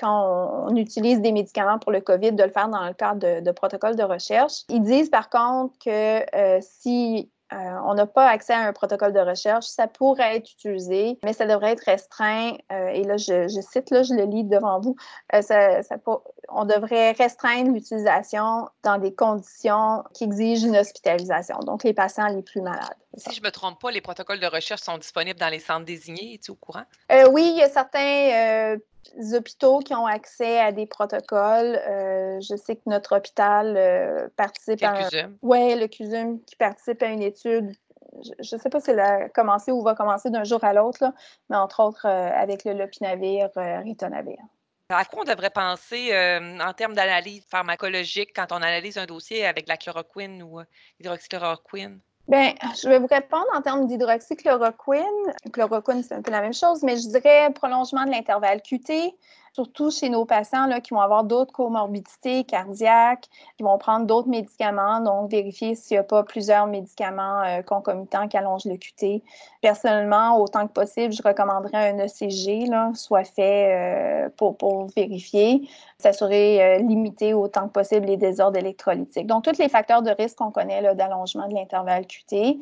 quand 0.00 0.66
on, 0.68 0.76
utilise 0.76 1.20
des 1.20 1.32
médicaments 1.32 1.78
pour 1.78 1.92
le 1.92 2.00
COVID, 2.00 2.32
de 2.32 2.42
le 2.42 2.50
faire 2.50 2.68
dans 2.68 2.84
le 2.86 2.94
cadre 2.94 3.40
de, 3.40 3.50
protocoles 3.52 3.96
de 3.96 4.02
recherche. 4.02 4.62
Ils 4.68 4.82
disent 4.82 5.10
par 5.10 5.28
contre 5.28 5.74
que 5.84 6.36
euh, 6.36 6.58
si 6.62 7.30
euh, 7.52 7.56
on 7.84 7.94
n'a 7.94 8.06
pas 8.06 8.28
accès 8.28 8.52
à 8.52 8.60
un 8.60 8.72
protocole 8.72 9.12
de 9.12 9.18
recherche, 9.18 9.66
ça 9.66 9.88
pourrait 9.88 10.36
être 10.36 10.52
utilisé, 10.52 11.18
mais 11.24 11.32
ça 11.32 11.46
devrait 11.46 11.72
être 11.72 11.84
restreint. 11.84 12.52
Euh, 12.70 12.88
et 12.88 13.02
là, 13.02 13.16
je, 13.16 13.48
cite, 13.48 13.90
là, 13.90 14.04
je 14.04 14.14
le 14.14 14.24
lis 14.24 14.44
devant 14.44 14.80
vous. 14.80 14.94
On 16.52 16.64
devrait 16.64 17.12
restreindre 17.12 17.72
l'utilisation 17.72 18.68
dans 18.82 18.98
des 18.98 19.14
conditions 19.14 20.04
qui 20.14 20.24
exigent 20.24 20.66
une 20.66 20.76
hospitalisation, 20.76 21.58
donc 21.60 21.84
les 21.84 21.94
patients 21.94 22.28
les 22.28 22.42
plus 22.42 22.60
malades. 22.60 22.96
Si 23.16 23.34
je 23.34 23.40
ne 23.40 23.46
me 23.46 23.50
trompe 23.50 23.80
pas, 23.80 23.90
les 23.90 24.00
protocoles 24.00 24.40
de 24.40 24.46
recherche 24.46 24.82
sont 24.82 24.98
disponibles 24.98 25.38
dans 25.38 25.48
les 25.48 25.58
centres 25.58 25.84
désignés. 25.84 26.34
Es-tu 26.34 26.52
au 26.52 26.54
courant? 26.54 26.84
oui, 27.30 27.50
il 27.52 27.58
y 27.58 27.62
a 27.62 27.68
certains 27.68 28.78
hôpitaux 29.34 29.80
qui 29.80 29.94
ont 29.94 30.06
accès 30.06 30.58
à 30.58 30.72
des 30.72 30.86
protocoles. 30.86 31.80
Euh, 31.88 32.40
je 32.40 32.56
sais 32.56 32.76
que 32.76 32.82
notre 32.86 33.16
hôpital 33.16 33.74
euh, 33.76 34.28
participe 34.36 34.82
à. 34.82 35.04
CUSUM. 35.04 35.36
Oui, 35.42 35.74
le 35.74 35.86
CUSUM 35.86 36.40
qui 36.42 36.56
participe 36.56 37.02
à 37.02 37.06
une 37.06 37.22
étude. 37.22 37.72
Je 38.22 38.56
ne 38.56 38.60
sais 38.60 38.68
pas 38.68 38.80
si 38.80 38.90
elle 38.90 39.00
a 39.00 39.28
commencé 39.28 39.70
ou 39.70 39.82
va 39.82 39.94
commencer 39.94 40.30
d'un 40.30 40.44
jour 40.44 40.62
à 40.64 40.72
l'autre, 40.72 41.04
mais 41.48 41.56
entre 41.56 41.80
autres 41.80 42.06
euh, 42.06 42.30
avec 42.34 42.64
le 42.64 42.72
lopinavir, 42.72 43.50
ritonavir. 43.56 44.38
À 44.92 45.04
quoi 45.04 45.22
on 45.22 45.24
devrait 45.24 45.50
penser 45.50 46.12
en 46.60 46.72
termes 46.72 46.94
d'analyse 46.94 47.44
pharmacologique 47.48 48.30
quand 48.34 48.50
on 48.50 48.56
analyse 48.56 48.98
un 48.98 49.06
dossier 49.06 49.46
avec 49.46 49.68
la 49.68 49.76
chloroquine 49.76 50.42
ou 50.42 50.60
l'hydroxychloroquine? 50.98 52.00
Bien, 52.28 52.54
je 52.80 52.88
vais 52.88 52.98
vous 52.98 53.08
répondre 53.08 53.46
en 53.54 53.62
termes 53.62 53.86
d'hydroxychloroquine. 53.86 55.32
Chloroquine, 55.52 56.02
c'est 56.02 56.14
un 56.14 56.22
peu 56.22 56.30
la 56.30 56.40
même 56.40 56.54
chose, 56.54 56.82
mais 56.82 56.96
je 56.96 57.08
dirais 57.08 57.52
prolongement 57.54 58.04
de 58.04 58.10
l'intervalle 58.10 58.60
QT, 58.62 59.14
surtout 59.52 59.90
chez 59.90 60.08
nos 60.08 60.24
patients 60.24 60.66
là, 60.66 60.80
qui 60.80 60.94
vont 60.94 61.00
avoir 61.00 61.24
d'autres 61.24 61.52
comorbidités 61.52 62.44
cardiaques, 62.44 63.28
qui 63.56 63.62
vont 63.62 63.78
prendre 63.78 64.06
d'autres 64.06 64.28
médicaments, 64.28 65.00
donc 65.00 65.30
vérifier 65.30 65.74
s'il 65.74 65.96
n'y 65.96 65.98
a 65.98 66.04
pas 66.04 66.22
plusieurs 66.22 66.66
médicaments 66.66 67.42
euh, 67.42 67.62
concomitants 67.62 68.28
qui 68.28 68.36
allongent 68.36 68.66
le 68.66 68.76
QT. 68.76 69.22
Personnellement, 69.60 70.38
autant 70.38 70.66
que 70.66 70.72
possible, 70.72 71.12
je 71.12 71.22
recommanderais 71.22 71.90
un 71.90 71.98
ECG, 71.98 72.66
là, 72.66 72.92
soit 72.94 73.24
fait 73.24 74.26
euh, 74.26 74.28
pour, 74.36 74.56
pour, 74.56 74.86
vérifier, 74.96 75.68
s'assurer 75.98 76.62
euh, 76.62 76.78
limiter 76.78 77.34
autant 77.34 77.68
que 77.68 77.72
possible 77.72 78.06
les 78.06 78.16
désordres 78.16 78.58
électrolytiques. 78.58 79.26
Donc, 79.26 79.44
tous 79.44 79.58
les 79.58 79.68
facteurs 79.68 80.02
de 80.02 80.10
risque 80.10 80.38
qu'on 80.38 80.50
connaît 80.50 80.94
d'allongement 80.94 81.48
de 81.48 81.54
l'intervalle 81.54 82.06
QT. 82.06 82.58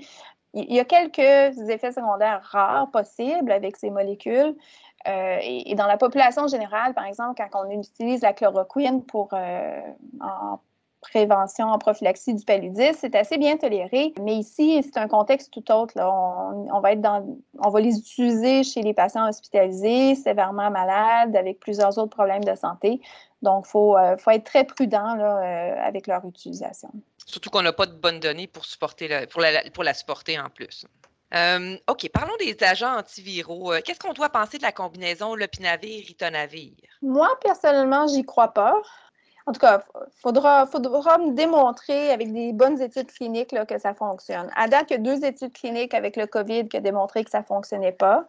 Il 0.54 0.74
y 0.74 0.80
a 0.80 0.84
quelques 0.84 1.58
effets 1.68 1.92
secondaires 1.92 2.40
rares 2.42 2.90
possibles 2.90 3.52
avec 3.52 3.76
ces 3.76 3.90
molécules, 3.90 4.56
euh, 5.06 5.38
et, 5.42 5.74
dans 5.74 5.86
la 5.86 5.96
population 5.96 6.48
générale, 6.48 6.92
par 6.94 7.04
exemple, 7.04 7.40
quand 7.50 7.64
on 7.64 7.70
utilise 7.70 8.22
la 8.22 8.32
chloroquine 8.32 9.04
pour 9.04 9.28
euh, 9.32 9.80
en 10.20 10.60
prévention, 11.00 11.68
en 11.68 11.78
prophylaxie 11.78 12.34
du 12.34 12.44
paludisme, 12.44 12.98
c'est 13.00 13.14
assez 13.14 13.38
bien 13.38 13.56
toléré. 13.56 14.12
Mais 14.20 14.34
ici, 14.34 14.82
c'est 14.82 14.98
un 14.98 15.06
contexte 15.06 15.52
tout 15.52 15.70
autre. 15.70 15.94
On, 15.96 16.80
va 16.80 16.92
être 16.92 17.00
dans, 17.00 17.24
on 17.60 17.68
va 17.68 17.80
les 17.80 17.96
utiliser 17.96 18.64
chez 18.64 18.82
les 18.82 18.92
patients 18.92 19.28
hospitalisés, 19.28 20.16
sévèrement 20.16 20.70
malades, 20.70 21.36
avec 21.36 21.60
plusieurs 21.60 21.96
autres 21.98 22.16
problèmes 22.16 22.44
de 22.44 22.56
santé. 22.56 23.00
Donc, 23.40 23.66
il 23.66 23.70
faut, 23.70 23.96
euh, 23.96 24.16
faut, 24.16 24.32
être 24.32 24.44
très 24.44 24.64
prudent 24.64 25.14
là, 25.14 25.84
avec 25.84 26.08
leur 26.08 26.24
utilisation. 26.24 26.90
Surtout 27.24 27.50
qu'on 27.50 27.62
n'a 27.62 27.72
pas 27.72 27.86
de 27.86 27.92
bonnes 27.92 28.18
données 28.18 28.48
pour, 28.48 28.64
supporter 28.64 29.28
pour 29.72 29.84
la 29.84 29.94
supporter 29.94 30.40
en 30.40 30.50
plus. 30.50 30.86
OK, 31.32 32.08
parlons 32.12 32.36
des 32.38 32.56
agents 32.62 32.96
antiviraux. 32.96 33.72
Euh, 33.72 33.80
qu'est-ce 33.84 34.00
qu'on 34.00 34.12
doit 34.12 34.30
penser 34.30 34.58
de 34.58 34.62
la 34.62 34.72
combinaison 34.72 35.34
lopinavir-ritonavir? 35.34 36.72
Moi, 37.02 37.28
personnellement, 37.42 38.06
j'y 38.06 38.24
crois 38.24 38.48
pas. 38.48 38.74
En 39.46 39.52
tout 39.52 39.60
cas, 39.60 39.82
il 39.94 40.20
faudra, 40.20 40.66
faudra 40.66 41.16
me 41.16 41.32
démontrer 41.32 42.10
avec 42.12 42.32
des 42.32 42.52
bonnes 42.52 42.82
études 42.82 43.10
cliniques 43.10 43.54
que 43.66 43.78
ça 43.78 43.94
fonctionne. 43.94 44.50
À 44.54 44.68
date, 44.68 44.90
il 44.90 44.92
y 44.92 44.96
a 44.96 44.98
deux 44.98 45.24
études 45.24 45.54
cliniques 45.54 45.94
avec 45.94 46.16
le 46.16 46.26
COVID 46.26 46.68
qui 46.68 46.76
ont 46.76 46.82
démontré 46.82 47.24
que 47.24 47.30
ça 47.30 47.40
ne 47.40 47.44
fonctionnait 47.44 47.92
pas. 47.92 48.26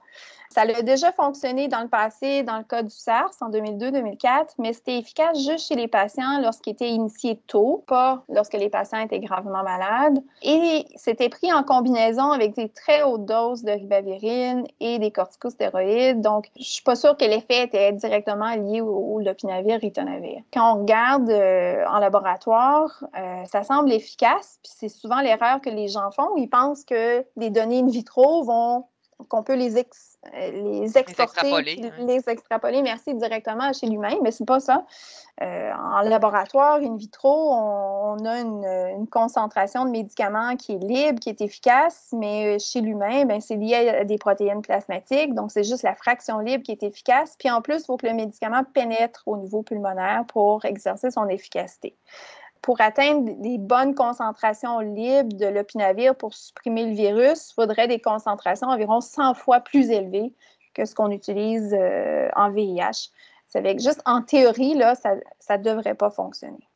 Ça 0.52 0.62
a 0.62 0.82
déjà 0.82 1.12
fonctionné 1.12 1.68
dans 1.68 1.82
le 1.82 1.88
passé 1.88 2.42
dans 2.42 2.58
le 2.58 2.64
cas 2.64 2.82
du 2.82 2.90
SARS 2.90 3.34
en 3.42 3.52
2002-2004, 3.52 4.56
mais 4.58 4.74
c'était 4.74 4.98
efficace 4.98 5.38
juste 5.46 5.68
chez 5.68 5.76
les 5.76 5.88
patients 5.88 6.40
lorsqu'ils 6.42 6.72
étaient 6.72 6.90
initiés 6.90 7.40
tôt, 7.46 7.84
pas 7.88 8.24
lorsque 8.30 8.54
les 8.54 8.70
patients 8.70 9.00
étaient 9.00 9.20
gravement 9.20 9.62
malades. 9.62 10.24
Et 10.42 10.86
c'était 10.96 11.30
pris 11.30 11.54
en 11.54 11.62
combinaison 11.62 12.32
avec 12.32 12.56
des 12.56 12.70
très 12.70 13.04
hautes 13.04 13.26
doses 13.26 13.64
de 13.64 13.72
ribavirine 13.72 14.66
et 14.80 14.98
des 14.98 15.12
corticostéroïdes. 15.12 16.22
Donc, 16.22 16.50
je 16.58 16.64
suis 16.64 16.84
pas 16.84 16.96
sûre 16.96 17.16
que 17.16 17.26
l'effet 17.26 17.66
était 17.66 17.92
directement 17.94 18.56
lié 18.56 18.82
au, 18.82 19.20
lopinavir, 19.20 19.80
ritonavir. 19.80 20.42
Quand 20.52 20.74
on 20.76 20.80
regarde 20.82 21.30
euh, 21.30 21.86
en 21.88 22.00
laboratoire, 22.00 23.04
euh, 23.16 23.46
ça 23.46 23.64
semble 23.64 23.92
efficace, 23.92 24.60
puis 24.64 24.72
c'est 24.76 24.90
souvent 24.90 25.22
l'erreur 25.22 25.62
que 25.62 25.70
les 25.70 25.90
gens 25.90 26.10
font. 26.10 26.36
Ils 26.38 26.50
pensent 26.50 26.86
que 26.86 27.24
les 27.36 27.52
données 27.52 27.80
in 27.80 27.88
vitro 27.88 28.44
vont 28.44 28.86
qu'on 29.28 29.44
peut 29.44 29.56
les, 29.56 29.70
les 30.34 30.98
exporter, 30.98 31.62
les 32.00 32.30
extrapoler, 32.30 32.82
merci, 32.82 33.14
directement 33.14 33.74
chez 33.74 33.88
l'humain, 33.88 34.16
mais 34.24 34.32
c'est 34.32 34.46
pas 34.46 34.60
ça. 34.60 34.86
en 35.42 36.02
laboratoire, 36.02 36.78
in 36.78 36.96
vitro, 36.96 37.52
on, 37.54 38.26
a 38.26 38.40
une, 38.40 39.08
concentration 39.12 39.86
de 39.86 39.92
médicaments 39.92 40.56
qui 40.56 40.74
est 40.74 40.84
libre, 40.84 41.20
qui 41.20 41.30
est 41.30 41.42
efficace, 41.42 42.10
mais 42.14 42.60
chez 42.60 42.82
l'humain, 42.82 43.26
ben, 43.26 43.42
c'est 43.42 43.56
lié 43.56 43.90
à 43.90 44.04
des 44.04 44.18
protéines 44.18 44.62
plasmatiques, 44.62 45.34
donc 45.34 45.52
c'est 45.52 45.64
juste 45.64 45.84
la 45.84 45.96
fraction 45.96 46.40
libre 46.40 46.64
qui 46.64 46.72
est 46.72 46.84
efficace. 46.84 47.36
Puis 47.38 47.50
en 47.50 47.62
plus, 47.62 47.82
il 47.82 47.86
faut 47.86 47.98
que 47.98 48.08
le 48.08 48.14
médicament 48.14 48.64
pénètre 48.64 49.24
au 49.26 49.38
niveau 49.38 49.64
pulmonaire 49.64 50.26
pour 50.28 50.66
exercer 50.66 51.12
son 51.12 51.28
efficacité 51.28 51.96
pour 52.62 52.82
atteindre 52.82 53.32
des 53.42 53.58
bonnes 53.58 53.96
concentrations 53.96 54.80
libres 54.80 55.36
de 55.36 55.46
l'opinavir 55.46 56.16
pour 56.16 56.34
supprimer 56.34 56.86
le 56.86 56.94
virus, 56.94 57.50
il 57.52 57.54
faudrait 57.54 57.88
des 57.88 58.00
concentrations 58.00 58.68
environ 58.68 59.02
100 59.02 59.34
fois 59.36 59.60
plus 59.60 59.90
élevées 59.90 60.34
que 60.74 60.86
ce 60.86 60.94
qu'on 60.94 61.12
utilise 61.12 61.74
euh, 61.74 62.30
en 62.36 62.52
VIH. 62.52 63.10
C'est 63.48 63.58
avec 63.58 63.80
juste 63.80 64.02
en 64.06 64.22
théorie, 64.22 64.76
là, 64.76 64.94
ça 64.96 65.58
ne 65.58 65.64
devrait 65.64 65.96
pas 65.96 66.12
fonctionner. 66.12 66.70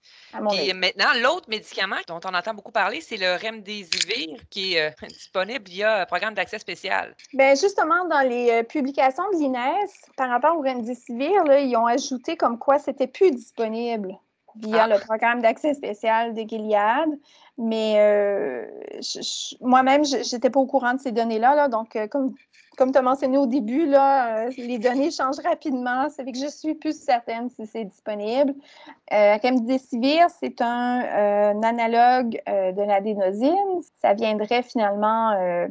Et 0.54 0.74
maintenant, 0.74 1.14
l'autre 1.22 1.48
médicament 1.48 1.98
dont 2.08 2.20
on 2.26 2.34
entend 2.34 2.56
beaucoup 2.56 2.72
parler, 2.72 3.00
c'est 3.00 3.18
le 3.18 3.36
Remdesivir 3.36 4.40
qui 4.50 4.74
est 4.74 4.88
euh, 4.88 4.92
disponible 5.08 5.66
via 5.70 6.02
un 6.02 6.06
programme 6.08 6.34
d'accès 6.34 6.58
spécial. 6.58 7.16
Bien, 7.34 7.54
justement, 7.54 8.06
dans 8.06 8.28
les 8.28 8.50
euh, 8.50 8.64
publications 8.64 9.24
de 9.34 9.38
l'INES, 9.38 9.92
par 10.18 10.30
rapport 10.30 10.58
au 10.58 10.62
Remdesivir, 10.62 11.44
là, 11.44 11.60
ils 11.60 11.76
ont 11.76 11.86
ajouté 11.86 12.36
comme 12.36 12.58
quoi 12.58 12.80
c'était 12.80 13.08
plus 13.08 13.30
disponible 13.30 14.18
via 14.58 14.84
ah. 14.84 14.88
le 14.88 15.00
programme 15.00 15.42
d'accès 15.42 15.74
spécial 15.74 16.34
de 16.34 16.42
Gilead. 16.42 17.20
Mais 17.58 17.96
euh, 17.98 18.66
moi-même, 19.62 20.04
je 20.04 20.18
n'étais 20.18 20.50
pas 20.50 20.60
au 20.60 20.66
courant 20.66 20.96
de 20.96 21.00
ces 21.00 21.12
données-là. 21.12 21.56
Là, 21.56 21.68
donc, 21.68 21.96
euh, 21.96 22.08
comme, 22.08 22.34
comme 22.78 22.92
tu 22.92 22.98
as 22.98 23.04
mentionné 23.04 23.38
au 23.38 23.46
début, 23.46 23.86
là, 23.86 24.48
euh, 24.48 24.52
les 24.58 24.80
données 24.80 25.12
changent 25.12 25.44
rapidement. 25.44 26.10
Ça 26.10 26.24
fait 26.24 26.32
que 26.32 26.40
je 26.40 26.48
suis 26.48 26.74
plus 26.74 27.00
certaine 27.00 27.50
si 27.50 27.68
c'est 27.68 27.86
disponible. 27.86 28.56
Remdesivir, 29.12 30.28
c'est 30.40 30.62
un, 30.62 31.62
analogue 31.62 32.42
de 32.48 32.82
l'adénosine. 32.82 33.82
Ça 34.02 34.14
viendrait 34.16 34.64
finalement 34.64 35.68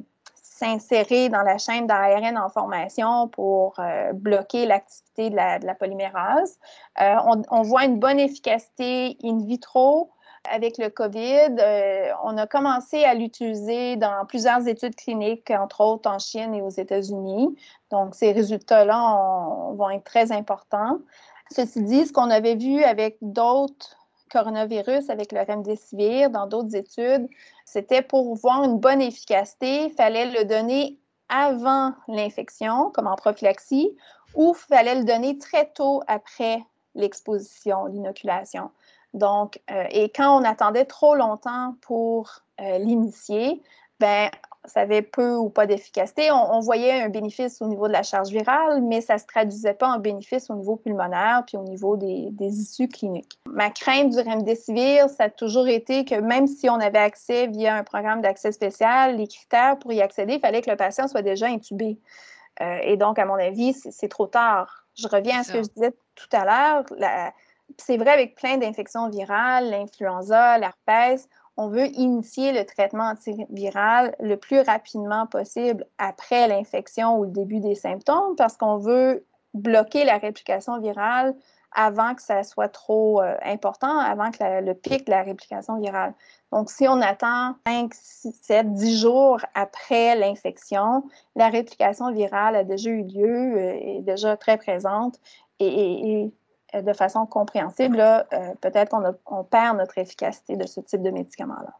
s'insérer 0.62 1.29
dans 1.29 1.42
la 1.42 1.59
chaîne 1.59 1.87
d'ARN 1.87 2.38
en 2.38 2.48
formation 2.48 3.29
pour 3.29 3.75
euh, 3.79 4.12
bloquer 4.12 4.66
l'activité 4.66 5.31
de 5.31 5.37
la, 5.37 5.75
polymérase. 5.75 6.59
Euh, 7.01 7.16
on, 7.51 7.62
voit 7.62 7.85
une 7.85 7.98
bonne 7.98 8.20
efficacité 8.20 9.16
in 9.25 9.38
vitro 9.38 10.11
avec 10.51 10.79
le 10.79 10.88
COVID. 10.88 11.57
Euh, 11.59 12.12
on 12.25 12.37
a 12.37 12.46
commencé 12.46 13.05
à 13.05 13.14
l'utiliser 13.14 13.96
dans 13.96 14.25
plusieurs 14.27 14.66
études 14.68 14.94
cliniques, 14.94 15.51
entre 15.51 15.81
autres 15.81 16.09
en 16.09 16.18
Chine 16.18 16.55
et 16.55 16.62
aux 16.62 16.70
États-Unis. 16.70 17.57
Donc, 17.90 18.14
ces 18.14 18.33
résultats-là 18.33 19.75
vont 19.75 19.90
être 19.90 20.05
très 20.05 20.31
importants. 20.33 20.98
Ceci 21.51 21.83
dit, 21.83 22.07
ce 22.07 22.12
qu'on 22.12 22.31
avait 22.31 22.57
vu 22.57 22.83
avec 22.85 23.18
d'autres 23.20 24.01
coronavirus 24.32 25.10
avec 25.10 25.32
le 25.32 25.42
remdesivir 25.42 26.30
dans 26.30 26.46
d'autres 26.46 26.74
études, 26.74 27.28
c'était 27.64 28.02
pour 28.02 28.34
voir 28.34 28.64
une 28.64 28.78
bonne 28.78 29.02
efficacité, 29.02 29.84
il 29.84 29.92
fallait 29.92 30.30
le 30.30 30.44
donner 30.44 30.98
avant 31.28 31.92
l'infection, 32.08 32.90
comme 32.90 33.06
en 33.06 33.16
prophylaxie, 33.16 33.96
ou 34.34 34.54
il 34.56 34.74
fallait 34.74 34.96
le 34.96 35.04
donner 35.04 35.38
très 35.38 35.66
tôt 35.70 36.02
après 36.06 36.64
l'exposition, 36.94 37.86
l'inoculation. 37.86 38.70
Donc, 39.14 39.60
euh, 39.70 39.84
et 39.90 40.10
quand 40.10 40.40
on 40.40 40.44
attendait 40.44 40.84
trop 40.84 41.14
longtemps 41.14 41.74
pour 41.82 42.30
euh, 42.60 42.78
l'initier, 42.78 43.62
ben, 44.00 44.30
ça 44.64 44.81
avait 44.81 45.03
peu 45.03 45.35
ou 45.35 45.48
pas 45.48 45.66
d'efficacité. 45.66 46.31
On, 46.31 46.61
voyait 46.61 47.03
un 47.03 47.09
bénéfice 47.09 47.61
au 47.61 47.66
niveau 47.66 47.88
de 47.88 47.92
la 47.92 48.05
charge 48.05 48.29
virale, 48.29 48.81
mais 48.83 49.01
ça 49.01 49.14
ne 49.14 49.18
se 49.18 49.27
traduisait 49.27 49.75
pas 49.75 49.88
en 49.88 49.98
bénéfice 49.98 50.51
au 50.51 50.55
niveau 50.55 50.77
pulmonaire 50.77 51.42
puis 51.46 51.57
au 51.57 51.64
niveau 51.64 51.96
des, 51.96 52.31
issues 52.40 52.87
cliniques. 52.87 53.40
Ma 53.46 53.70
crainte 53.70 54.11
du 54.11 54.20
remdesivir, 54.20 55.09
ça 55.11 55.25
a 55.25 55.31
toujours 55.31 55.66
été 55.66 56.05
que 56.05 56.14
même 56.14 56.46
si 56.46 56.70
on 56.70 56.77
avait 56.77 56.98
accès 56.98 57.48
via 57.48 57.75
un 57.75 57.83
programme 57.83 58.20
d'accès 58.20 58.53
spécial, 58.53 59.16
les 59.16 59.27
critères 59.27 59.79
pour 59.79 59.92
y 59.92 60.01
accéder, 60.01 60.35
il 60.35 60.40
fallait 60.40 60.62
que 60.62 60.70
le 60.70 60.77
patient 60.77 61.09
soit 61.09 61.22
déjà 61.22 61.46
intubé. 61.46 61.98
Euh, 62.61 62.79
et 62.83 62.96
donc, 62.96 63.18
à 63.18 63.25
mon 63.25 63.35
avis, 63.35 63.72
c'est 63.72 64.09
trop 64.09 64.27
tard. 64.27 64.85
Je 64.94 65.09
reviens 65.09 65.40
à 65.40 65.42
ce 65.42 65.53
que 65.53 65.62
je 65.62 65.68
disais 65.75 65.94
tout 66.14 66.29
à 66.33 66.44
l'heure. 66.44 66.85
C'est 67.79 67.96
vrai 67.96 68.11
avec 68.11 68.35
plein 68.37 68.59
d'infections 68.59 69.09
virales, 69.09 69.70
l'influenza, 69.70 70.59
l'herpès 70.59 71.27
on 71.56 71.68
veut 71.68 71.86
initier 71.88 72.52
le 72.52 72.64
traitement 72.64 73.10
antiviral 73.10 74.14
le 74.20 74.36
plus 74.36 74.60
rapidement 74.60 75.26
possible 75.26 75.86
après 75.98 76.48
l'infection 76.48 77.18
ou 77.18 77.24
le 77.24 77.30
début 77.30 77.60
des 77.60 77.74
symptômes 77.74 78.36
parce 78.36 78.56
qu'on 78.56 78.78
veut 78.78 79.24
bloquer 79.54 80.04
la 80.04 80.18
réplication 80.18 80.80
virale 80.80 81.34
avant 81.74 82.14
que 82.14 82.22
ça 82.22 82.42
soit 82.42 82.68
trop 82.68 83.22
euh, 83.22 83.34
important, 83.42 83.98
avant 83.98 84.30
que 84.30 84.62
le 84.62 84.74
pic 84.74 85.06
de 85.06 85.10
la 85.10 85.22
réplication 85.22 85.80
virale. 85.80 86.14
Donc, 86.52 86.70
si 86.70 86.86
on 86.86 87.00
attend 87.00 87.54
5, 87.66 87.94
6, 87.94 88.32
7, 88.42 88.74
10 88.74 89.00
jours 89.00 89.40
après 89.54 90.14
l'infection, 90.16 91.04
la 91.34 91.48
réplication 91.48 92.12
virale 92.12 92.56
a 92.56 92.64
déjà 92.64 92.90
eu 92.90 93.04
lieu, 93.04 93.56
euh, 93.56 93.98
est 93.98 94.02
déjà 94.02 94.36
très 94.36 94.58
présente 94.58 95.18
et, 95.60 96.30
de 96.80 96.92
façon 96.92 97.26
compréhensible, 97.26 98.00
euh, 98.00 98.54
peut-être 98.61 98.90
qu'on 99.24 99.44
perd 99.44 99.76
notre 99.76 99.98
efficacité 99.98 100.56
de 100.56 100.66
ce 100.66 100.80
type 100.80 101.02
de 101.02 101.11
médicament-là. 101.11 101.72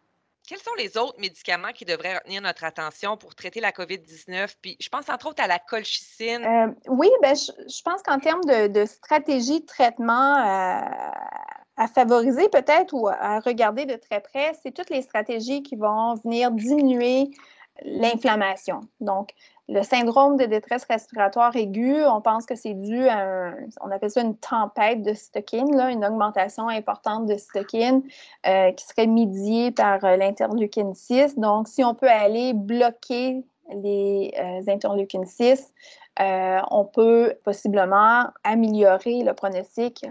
Quels 0.47 0.59
sont 0.59 0.75
les 0.77 0.99
autres 0.99 1.19
médicaments 1.21 1.73
qui 1.73 1.85
devraient 1.85 2.17
retenir 2.17 2.43
notre 2.43 2.65
attention 2.65 3.17
pour 3.17 3.35
traiter 3.35 3.61
la 3.61 3.71
COVID-19? 3.71 4.57
Puis 4.61 4.77
je 4.81 4.89
pense 4.89 5.09
entre 5.09 5.29
autres 5.29 5.43
à 5.43 5.47
la 5.47 5.59
colchicine. 5.59 6.45
Euh, 6.45 6.67
oui, 6.89 7.09
ben, 7.23 7.35
je, 7.35 7.83
pense 7.83 8.03
qu'en 8.03 8.19
termes 8.19 8.45
de, 8.45 8.85
stratégie 8.85 9.61
de 9.61 9.67
traitement 9.67 10.35
à 11.77 11.89
favoriser 11.89 12.49
peut-être 12.49 12.93
ou 12.93 13.09
à 13.09 13.41
regarder 13.41 13.87
de 13.87 13.95
très 13.95 14.21
près, 14.21 14.53
c'est 14.63 14.73
toutes 14.73 14.91
les 14.91 15.03
stratégies 15.03 15.63
qui 15.63 15.77
vont 15.77 16.15
venir 16.25 16.51
diminuer 16.51 17.31
l'inflammation. 17.85 18.81
Donc, 19.01 19.31
le 19.69 19.83
syndrome 19.83 20.37
de 20.37 20.45
détresse 20.45 20.85
respiratoire 20.85 21.55
aiguë, 21.55 22.05
on 22.05 22.21
pense 22.21 22.47
que 22.47 22.55
c'est 22.55 22.75
dû 22.75 23.09
à, 23.09 23.53
on 23.81 23.91
appelle 23.91 24.11
une 24.17 24.37
tempête 24.37 25.03
de 25.03 25.15
cytokines, 25.15 25.75
là, 25.77 25.91
une 25.91 26.05
augmentation 26.05 26.69
importante 26.69 27.27
de 27.27 27.37
cytokines 27.37 28.03
euh, 28.47 28.73
qui 28.73 28.85
serait 28.85 29.07
médiée 29.07 29.71
par 29.71 30.05
euh, 30.05 30.17
l'interleukine 30.17 30.95
6. 30.95 31.39
Donc, 31.39 31.69
si 31.69 31.85
on 31.85 31.95
peut 31.95 32.11
aller 32.11 32.53
bloquer 32.55 33.45
les 33.73 34.35
euh, 34.39 34.61
interleukines 34.71 35.27
6, 35.27 35.73
on 36.19 36.85
peut 36.85 37.35
possiblement 37.43 38.27
améliorer 38.45 39.23
le 39.23 39.33
pronostic, 39.33 40.05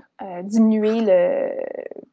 diminuer 0.44 1.02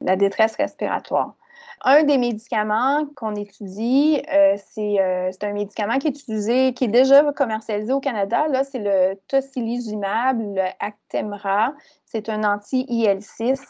la 0.03 0.17
détresse 0.17 0.57
respiratoire. 0.57 1.38
Un 1.83 2.03
des 2.03 2.19
médicaments 2.19 3.07
qu'on 3.15 3.35
étudie, 3.37 4.21
euh, 4.33 4.57
euh, 4.79 5.29
c'est 5.31 5.45
un 5.45 5.53
médicament 5.53 5.99
qui 5.99 6.09
est 6.09 6.11
utilisé, 6.11 6.75
qui 6.75 6.85
est 6.85 6.89
déjà 6.89 7.33
commercialisé 7.33 7.93
au 7.93 8.01
Canada. 8.01 8.49
Là, 8.49 8.65
c'est 8.65 8.81
le 8.81 9.17
tocilizumab, 9.29 10.41
le 10.41 10.65
Actemra. 10.81 11.73
C'est 12.05 12.29
un 12.29 12.43
anti-IL6. 12.43 13.61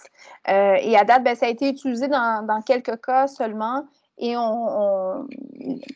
Euh, 0.48 0.76
et 0.80 0.96
à 0.96 1.04
date, 1.04 1.22
ben, 1.22 1.34
ça 1.34 1.46
a 1.46 1.48
été 1.50 1.68
utilisé 1.68 2.08
dans, 2.08 2.62
quelques 2.64 3.00
cas 3.02 3.26
seulement. 3.26 3.84
Et 4.16 4.36
on, 4.36 5.28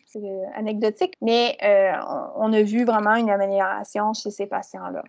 c'est 0.06 0.42
anecdotique, 0.54 1.16
mais 1.22 1.56
on, 2.36 2.52
a 2.52 2.62
vu 2.62 2.84
vraiment 2.84 3.14
une 3.14 3.30
amélioration 3.30 4.12
chez 4.12 4.30
ces 4.30 4.46
patients-là. 4.46 5.02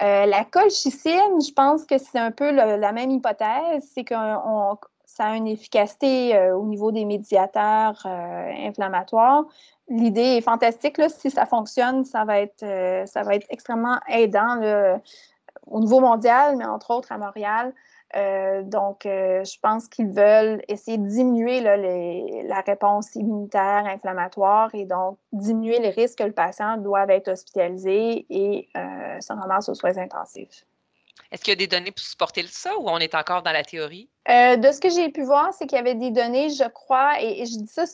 la 0.00 0.44
colchicine, 0.44 1.40
je 1.40 1.52
pense 1.52 1.84
que 1.84 1.98
c'est 1.98 2.18
un 2.18 2.32
peu 2.32 2.50
la 2.50 2.92
même 2.92 3.10
hypothèse, 3.10 3.88
c'est 3.94 4.04
qu'on 4.04 4.76
ça 5.16 5.28
a 5.28 5.36
une 5.36 5.46
efficacité 5.46 6.36
euh, 6.36 6.54
au 6.54 6.66
niveau 6.66 6.92
des 6.92 7.06
médiateurs 7.06 8.02
euh, 8.04 8.68
inflammatoires. 8.68 9.44
L'idée 9.88 10.36
est 10.36 10.40
fantastique. 10.42 11.00
Si 11.08 11.30
ça 11.30 11.46
fonctionne, 11.46 12.04
ça 12.04 12.26
va 12.26 12.40
être, 12.40 12.62
euh, 12.62 13.06
ça 13.06 13.22
va 13.22 13.34
être 13.34 13.46
extrêmement 13.48 13.98
aidant 14.08 14.60
au 15.66 15.80
niveau 15.80 16.00
mondial, 16.00 16.56
mais 16.56 16.66
entre 16.66 16.90
autres 16.90 17.12
à 17.12 17.18
Montréal. 17.18 17.72
donc, 18.64 19.00
je 19.04 19.58
pense 19.60 19.88
qu'ils 19.88 20.10
veulent 20.10 20.62
essayer 20.68 20.98
de 20.98 21.06
diminuer 21.06 21.60
la 21.60 22.60
réponse 22.60 23.14
immunitaire 23.14 23.84
inflammatoire 23.86 24.70
et 24.74 24.84
donc 24.84 25.18
diminuer 25.32 25.78
les 25.80 25.90
risques 25.90 26.18
que 26.18 26.24
le 26.24 26.32
patient 26.32 26.76
doive 26.76 27.10
être 27.10 27.28
hospitalisé 27.28 28.26
et 28.30 28.68
se 29.20 29.32
ramasse 29.32 29.68
aux 29.68 29.74
soins 29.74 29.98
intensifs. 29.98 30.64
Est-ce 31.30 31.42
qu'il 31.42 31.52
y 31.52 31.56
a 31.56 31.56
des 31.56 31.66
données 31.66 31.90
pour 31.90 32.04
supporter 32.04 32.44
ça 32.46 32.76
ou 32.78 32.88
on 32.88 32.98
est 32.98 33.14
encore 33.14 33.42
dans 33.42 33.52
la 33.52 33.64
théorie? 33.64 34.08
Euh, 34.28 34.56
de 34.56 34.70
ce 34.72 34.80
que 34.80 34.90
j'ai 34.90 35.10
pu 35.10 35.22
voir, 35.22 35.52
c'est 35.52 35.66
qu'il 35.66 35.76
y 35.76 35.80
avait 35.80 35.94
des 35.94 36.10
données, 36.10 36.50
je 36.50 36.68
crois, 36.68 37.20
et, 37.20 37.44
je 37.46 37.58
dis 37.58 37.68
ça 37.68 37.84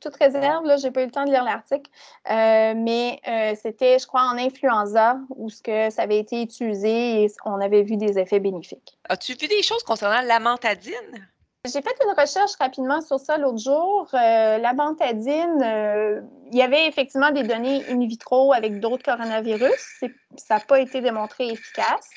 toute 0.00 0.16
réserve, 0.16 0.64
là, 0.64 0.76
j'ai 0.76 0.90
pas 0.90 1.02
eu 1.02 1.06
le 1.06 1.10
temps 1.10 1.24
de 1.24 1.30
lire 1.30 1.44
l'article, 1.44 1.90
euh, 2.30 2.72
mais 2.74 3.20
euh, 3.28 3.54
c'était, 3.60 3.98
je 3.98 4.06
crois, 4.06 4.22
en 4.22 4.38
influenza 4.38 5.18
où 5.36 5.50
ce 5.50 5.60
que 5.60 5.90
ça 5.90 6.02
avait 6.02 6.18
été 6.18 6.40
utilisé 6.40 7.24
et 7.24 7.30
on 7.44 7.60
avait 7.60 7.82
vu 7.82 7.98
des 7.98 8.18
effets 8.18 8.40
bénéfiques. 8.40 8.98
As-tu 9.10 9.34
vu 9.34 9.46
des 9.46 9.62
choses 9.62 9.82
concernant 9.82 10.22
l'amantadine? 10.22 11.28
J'ai 11.66 11.80
fait 11.80 11.96
une 12.04 12.10
recherche 12.10 12.56
rapidement 12.60 13.00
sur 13.00 13.18
ça 13.18 13.38
l'autre 13.38 13.58
jour. 13.58 14.06
Euh, 14.12 14.58
la 14.58 14.74
bantadine, 14.74 15.62
euh, 15.64 16.20
il 16.52 16.58
y 16.58 16.62
avait 16.62 16.86
effectivement 16.86 17.30
des 17.30 17.42
données 17.42 17.82
in 17.88 18.06
vitro 18.06 18.52
avec 18.52 18.80
d'autres 18.80 19.02
coronavirus. 19.02 20.04
Ça 20.36 20.56
n'a 20.56 20.60
pas 20.60 20.78
été 20.78 21.00
démontré 21.00 21.48
efficace. 21.48 22.10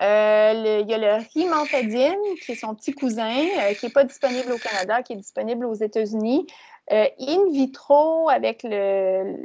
Euh, 0.00 0.80
il 0.82 0.88
y 0.88 0.94
a 0.94 0.98
le 0.98 1.24
rimantadine, 1.34 2.18
qui 2.44 2.52
est 2.52 2.56
son 2.56 2.74
petit 2.74 2.92
cousin, 2.92 3.34
qui 3.78 3.86
n'est 3.86 3.92
pas 3.92 4.04
disponible 4.04 4.52
au 4.52 4.58
Canada, 4.58 5.02
qui 5.02 5.14
est 5.14 5.16
disponible 5.16 5.66
aux 5.66 5.74
États-Unis. 5.74 6.46
in 6.90 7.50
vitro, 7.50 8.28
avec 8.28 8.62
le, 8.62 9.36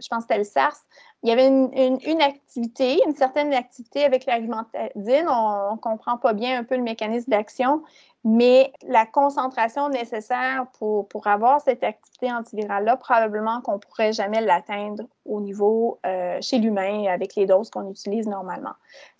je 0.00 0.08
pense 0.08 0.24
que 0.24 0.28
c'était 0.28 0.38
le 0.38 0.44
SARS, 0.44 0.76
il 1.22 1.28
y 1.28 1.32
avait 1.32 1.46
une, 1.46 2.20
activité, 2.20 3.00
une 3.06 3.14
certaine 3.14 3.54
activité 3.54 4.04
avec 4.04 4.26
la 4.26 4.34
rimantadine. 4.34 5.28
On 5.28 5.74
ne 5.74 5.78
comprend 5.78 6.18
pas 6.18 6.32
bien 6.32 6.58
un 6.58 6.64
peu 6.64 6.76
le 6.76 6.82
mécanisme 6.82 7.30
d'action, 7.30 7.84
mais 8.24 8.72
la 8.88 9.06
concentration 9.06 9.88
nécessaire 9.88 10.66
pour, 10.78 11.06
pour 11.08 11.28
avoir 11.28 11.60
cette 11.60 11.84
activité 11.84 12.32
antivirale-là, 12.32 12.96
probablement 12.96 13.60
qu'on 13.60 13.74
ne 13.74 13.78
pourrait 13.78 14.12
jamais 14.12 14.40
l'atteindre 14.40 15.04
au 15.24 15.40
niveau 15.40 16.00
euh, 16.04 16.38
chez 16.40 16.58
l'humain 16.58 17.06
avec 17.06 17.36
les 17.36 17.46
doses 17.46 17.70
qu'on 17.70 17.88
utilise 17.88 18.26
normalement. 18.26 18.74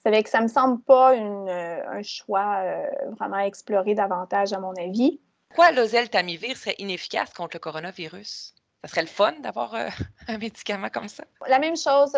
Ça 0.04 0.10
que 0.22 0.28
ça 0.28 0.38
ne 0.38 0.44
me 0.44 0.48
semble 0.48 0.82
pas 0.82 1.14
euh, 1.14 1.82
un 1.88 2.02
choix 2.02 2.62
euh, 2.64 2.84
vraiment 3.16 3.38
exploré 3.38 3.94
davantage, 3.94 4.52
à 4.52 4.58
mon 4.58 4.74
avis. 4.74 5.20
Pourquoi 5.50 5.70
l'oseltamivir 5.70 6.56
serait 6.56 6.74
inefficace 6.78 7.32
contre 7.32 7.56
le 7.56 7.60
coronavirus? 7.60 8.54
Ça 8.84 8.88
serait 8.88 9.02
le 9.02 9.06
fun 9.06 9.32
d'avoir 9.40 9.74
euh, 9.74 9.88
un 10.28 10.38
médicament 10.38 10.88
comme 10.88 11.06
ça. 11.06 11.22
La 11.48 11.60
même 11.60 11.76
chose, 11.76 12.12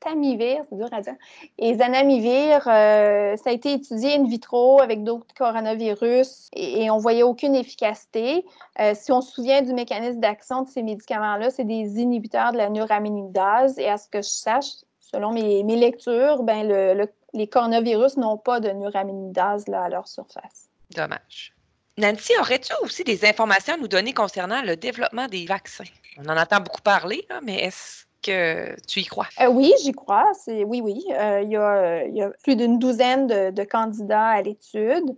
tamivir, 0.00 0.64
c'est 0.68 0.76
dur 0.76 0.88
à 0.92 1.00
dire, 1.00 1.14
et 1.58 1.74
zanamivir, 1.74 2.66
euh, 2.66 3.36
ça 3.36 3.50
a 3.50 3.52
été 3.52 3.72
étudié 3.74 4.16
in 4.16 4.24
vitro 4.24 4.80
avec 4.80 5.04
d'autres 5.04 5.32
coronavirus 5.36 6.48
et, 6.52 6.90
on 6.90 6.98
voyait 6.98 7.22
aucune 7.22 7.54
efficacité. 7.54 8.44
Euh, 8.80 8.92
si 8.94 9.12
on 9.12 9.20
se 9.20 9.32
souvient 9.32 9.62
du 9.62 9.72
mécanisme 9.72 10.18
d'action 10.18 10.62
de 10.62 10.68
ces 10.68 10.82
médicaments-là, 10.82 11.50
c'est 11.50 11.64
des 11.64 12.00
inhibiteurs 12.00 12.52
de 12.52 12.58
la 12.58 12.70
neuraminidase 12.70 13.78
et 13.78 13.88
à 13.88 13.98
ce 13.98 14.08
que 14.08 14.18
je 14.18 14.28
sache, 14.28 14.84
selon 15.00 15.32
mes, 15.32 15.62
lectures, 15.62 16.42
ben 16.42 17.06
les 17.34 17.46
coronavirus 17.46 18.16
n'ont 18.16 18.36
pas 18.36 18.58
de 18.58 18.70
neuraminidase 18.70 19.68
là, 19.68 19.84
à 19.84 19.88
leur 19.88 20.08
surface. 20.08 20.70
Dommage. 20.90 21.57
Nancy, 21.98 22.32
aurais-tu 22.38 22.72
aussi 22.82 23.02
des 23.02 23.24
informations 23.24 23.74
à 23.74 23.76
nous 23.76 23.88
donner 23.88 24.12
concernant 24.12 24.62
le 24.62 24.76
développement 24.76 25.26
des 25.26 25.46
vaccins? 25.46 25.82
On 26.16 26.28
en 26.28 26.36
entend 26.36 26.60
beaucoup 26.60 26.80
parler, 26.80 27.26
mais 27.42 27.56
est-ce 27.64 28.04
que 28.22 28.80
tu 28.86 29.00
y 29.00 29.04
crois? 29.04 29.26
Euh, 29.40 29.48
oui, 29.48 29.72
j'y 29.82 29.90
crois. 29.90 30.30
Oui, 30.46 30.80
oui. 30.80 31.04
Euh, 31.10 31.42
il, 31.42 31.50
y 31.50 31.56
a, 31.56 32.30
plus 32.44 32.54
d'une 32.54 32.78
douzaine 32.78 33.26
de, 33.26 33.64
candidats 33.64 34.28
à 34.28 34.42
l'étude. 34.42 35.16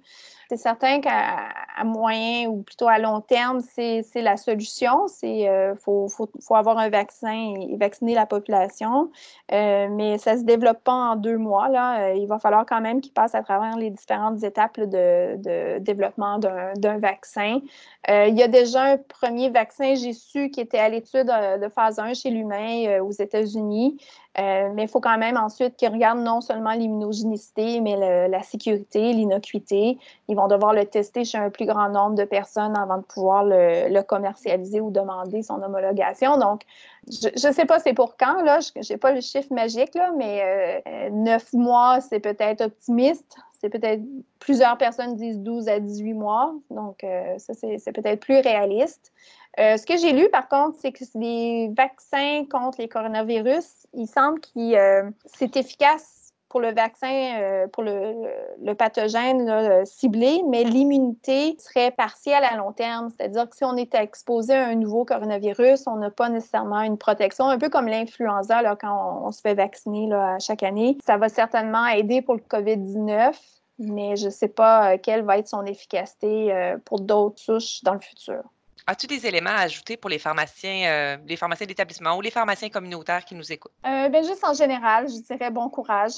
C'est 0.48 0.56
certain 0.56 1.02
qu'à 1.02 1.50
moyen 1.84 2.48
ou 2.48 2.62
plutôt 2.62 2.88
à 2.88 2.98
long 2.98 3.20
terme, 3.20 3.60
c'est 3.60 4.04
la 4.16 4.36
solution. 4.36 5.06
Il 5.22 5.46
euh, 5.46 5.74
faut, 5.76 6.08
avoir 6.50 6.78
un 6.78 6.88
vaccin 6.88 7.54
et, 7.58 7.76
vacciner 7.76 8.14
la 8.14 8.26
population. 8.26 9.10
Euh, 9.52 9.88
mais 9.90 10.18
ça 10.18 10.34
ne 10.34 10.40
se 10.40 10.44
développe 10.44 10.82
pas 10.84 10.92
en 10.92 11.16
deux 11.16 11.36
mois. 11.36 11.68
Là. 11.68 12.00
Euh, 12.00 12.14
il 12.14 12.26
va 12.26 12.38
falloir 12.38 12.64
quand 12.66 12.80
même 12.80 13.00
qu'ils 13.00 13.12
passent 13.12 13.34
à 13.34 13.42
travers 13.42 13.76
les 13.76 13.90
différentes 13.90 14.42
étapes 14.42 14.80
de, 14.80 15.78
développement 15.78 16.38
d'un 16.38 16.98
vaccin. 16.98 17.60
il 18.08 18.36
y 18.36 18.42
a 18.42 18.48
déjà 18.48 18.82
un 18.82 18.96
premier 18.96 19.50
vaccin, 19.50 19.94
j'ai 19.94 20.12
su, 20.12 20.50
qui 20.50 20.60
était 20.60 20.78
à 20.78 20.88
l'étude 20.88 21.26
de 21.26 21.68
phase 21.68 21.98
1 21.98 22.14
chez 22.14 22.30
l'humain 22.30 23.00
aux 23.00 23.12
États-Unis. 23.12 23.98
Euh, 24.38 24.70
mais 24.74 24.84
il 24.84 24.88
faut 24.88 25.00
quand 25.00 25.18
même 25.18 25.36
ensuite 25.36 25.76
qu'ils 25.76 25.90
regardent 25.90 26.22
non 26.22 26.40
seulement 26.40 26.70
l'immunogénicité, 26.70 27.80
mais 27.80 28.28
la 28.28 28.42
sécurité, 28.42 29.12
l'innocuité. 29.12 29.98
Ils 30.28 30.36
vont 30.36 30.46
devoir 30.46 30.72
le 30.72 30.84
tester 30.84 31.24
chez 31.24 31.38
un 31.38 31.50
plus 31.50 31.66
grand 31.66 31.88
nombre 31.88 32.14
de 32.14 32.24
personnes 32.24 32.76
avant 32.76 32.98
de 32.98 33.02
pouvoir 33.02 33.44
le, 33.44 34.00
commercialiser 34.02 34.80
ou 34.80 34.90
demander 34.90 35.42
son 35.42 35.60
homologation. 35.62 36.38
Donc, 36.38 36.62
je 37.08 37.48
ne 37.48 37.52
sais 37.52 37.64
pas 37.64 37.80
c'est 37.80 37.92
pour 37.92 38.16
quand, 38.16 38.42
là, 38.42 38.60
je 38.60 38.92
n'ai 38.92 38.98
pas 38.98 39.12
le 39.12 39.20
chiffre 39.20 39.52
magique, 39.52 39.94
là, 39.94 40.12
mais 40.16 40.82
euh, 40.86 41.10
neuf 41.10 41.52
mois, 41.52 42.00
c'est 42.00 42.20
peut-être 42.20 42.62
optimiste. 42.62 43.36
C'est 43.60 43.68
peut-être 43.68 44.02
plusieurs 44.38 44.78
personnes 44.78 45.16
disent 45.16 45.40
12 45.40 45.68
à 45.68 45.80
18 45.80 46.14
mois. 46.14 46.54
Donc, 46.70 47.04
euh, 47.04 47.36
ça, 47.38 47.52
c'est 47.54 47.92
peut-être 47.92 48.20
plus 48.20 48.38
réaliste. 48.38 49.12
Euh, 49.58 49.76
ce 49.76 49.84
que 49.84 49.96
j'ai 49.96 50.12
lu, 50.12 50.28
par 50.30 50.48
contre, 50.48 50.78
c'est 50.80 50.92
que 50.92 51.04
les 51.14 51.70
vaccins 51.76 52.44
contre 52.50 52.80
les 52.80 52.88
coronavirus, 52.88 53.86
il 53.94 54.06
semble 54.06 54.40
que 54.40 54.76
euh, 54.76 55.10
c'est 55.26 55.56
efficace 55.56 56.32
pour 56.48 56.60
le 56.60 56.72
vaccin, 56.72 57.40
euh, 57.40 57.68
pour 57.68 57.82
le, 57.84 58.72
pathogène 58.74 59.84
ciblé, 59.84 60.42
mais 60.48 60.64
l'immunité 60.64 61.56
serait 61.58 61.90
partielle 61.90 62.44
à 62.44 62.56
long 62.56 62.72
terme. 62.72 63.08
C'est-à-dire 63.10 63.48
que 63.48 63.56
si 63.56 63.64
on 63.64 63.76
est 63.76 63.94
exposé 63.94 64.54
à 64.54 64.66
un 64.68 64.74
nouveau 64.74 65.04
coronavirus, 65.04 65.86
on 65.86 65.96
n'a 65.96 66.10
pas 66.10 66.28
nécessairement 66.28 66.82
une 66.82 66.98
protection, 66.98 67.46
un 67.48 67.58
peu 67.58 67.68
comme 67.68 67.86
l'influenza 67.86 68.62
quand 68.76 69.22
on, 69.24 69.30
se 69.32 69.40
fait 69.40 69.54
vacciner 69.54 70.06
là, 70.08 70.38
chaque 70.38 70.62
année. 70.62 70.98
Ça 71.04 71.18
va 71.18 71.28
certainement 71.28 71.86
aider 71.86 72.22
pour 72.22 72.34
le 72.34 72.40
COVID-19, 72.40 73.34
mais 73.78 74.16
je 74.16 74.26
ne 74.26 74.30
sais 74.30 74.48
pas 74.48 74.98
quelle 74.98 75.22
va 75.22 75.38
être 75.38 75.48
son 75.48 75.64
efficacité 75.64 76.74
pour 76.84 77.00
d'autres 77.00 77.38
souches 77.38 77.82
dans 77.84 77.94
le 77.94 78.00
futur. 78.00 78.42
As-tu 78.90 79.06
des 79.06 79.24
éléments 79.24 79.50
à 79.50 79.60
ajouter 79.60 79.96
pour 79.96 80.10
les 80.10 80.18
pharmaciens, 80.18 80.90
euh, 80.90 81.16
les 81.24 81.36
pharmaciens 81.36 81.64
d'établissement 81.64 82.16
ou 82.16 82.22
les 82.22 82.32
pharmaciens 82.32 82.70
communautaires 82.70 83.24
qui 83.24 83.36
nous 83.36 83.52
écoutent? 83.52 83.70
Euh, 83.86 84.08
ben, 84.08 84.24
juste 84.24 84.42
en 84.42 84.52
général, 84.52 85.06
je 85.08 85.22
dirais 85.22 85.48
bon 85.52 85.68
courage. 85.68 86.14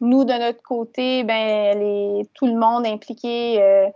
Nous, 0.00 0.24
de 0.24 0.32
notre 0.32 0.62
côté, 0.62 1.22
ben, 1.22 1.78
les, 1.78 2.26
tout 2.32 2.46
le 2.46 2.58
monde 2.58 2.86
impliqué 2.86 3.60
euh, 3.60 3.88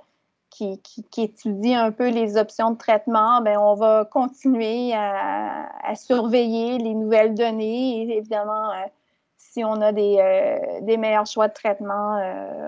qui, 0.51 0.79
étudie 1.17 1.75
un 1.75 1.91
peu 1.91 2.11
les 2.11 2.37
options 2.37 2.73
de 2.73 2.77
traitement, 2.77 3.41
ben, 3.41 3.57
on 3.57 3.77
va 3.77 4.05
continuer 4.05 4.93
à, 4.93 5.95
surveiller 5.95 6.77
les 6.77 6.93
nouvelles 6.93 7.33
données. 7.33 8.03
Et 8.03 8.19
évidemment, 8.19 8.73
si 9.39 9.65
on 9.65 9.81
a 9.81 9.91
des, 9.91 10.97
meilleurs 10.99 11.25
choix 11.25 11.49
de 11.49 11.55
traitement, 11.55 12.21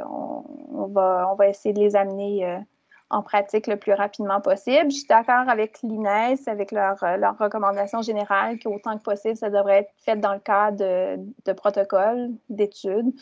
on, 0.08 0.86
va, 0.86 1.28
on 1.30 1.34
va 1.34 1.48
essayer 1.48 1.74
de 1.74 1.80
les 1.80 1.96
amener 1.96 2.64
en 3.10 3.22
pratique 3.22 3.66
le 3.66 3.76
plus 3.76 3.92
rapidement 3.92 4.40
possible. 4.40 4.90
Je 4.90 4.96
suis 4.96 5.06
d'accord 5.06 5.48
avec 5.48 5.78
l'INES, 5.82 6.38
avec 6.46 6.72
leur, 6.72 7.02
euh, 7.04 7.16
leur 7.16 7.36
recommandation 7.38 8.02
générale 8.02 8.58
qu'autant 8.58 8.96
que 8.96 9.02
possible, 9.02 9.36
ça 9.36 9.50
devrait 9.50 9.80
être 9.80 9.90
fait 10.04 10.16
dans 10.16 10.32
le 10.32 10.40
cadre 10.40 10.78
de, 10.78 11.16
de 11.44 11.52
protocoles, 11.52 12.30
d'études. 12.48 13.12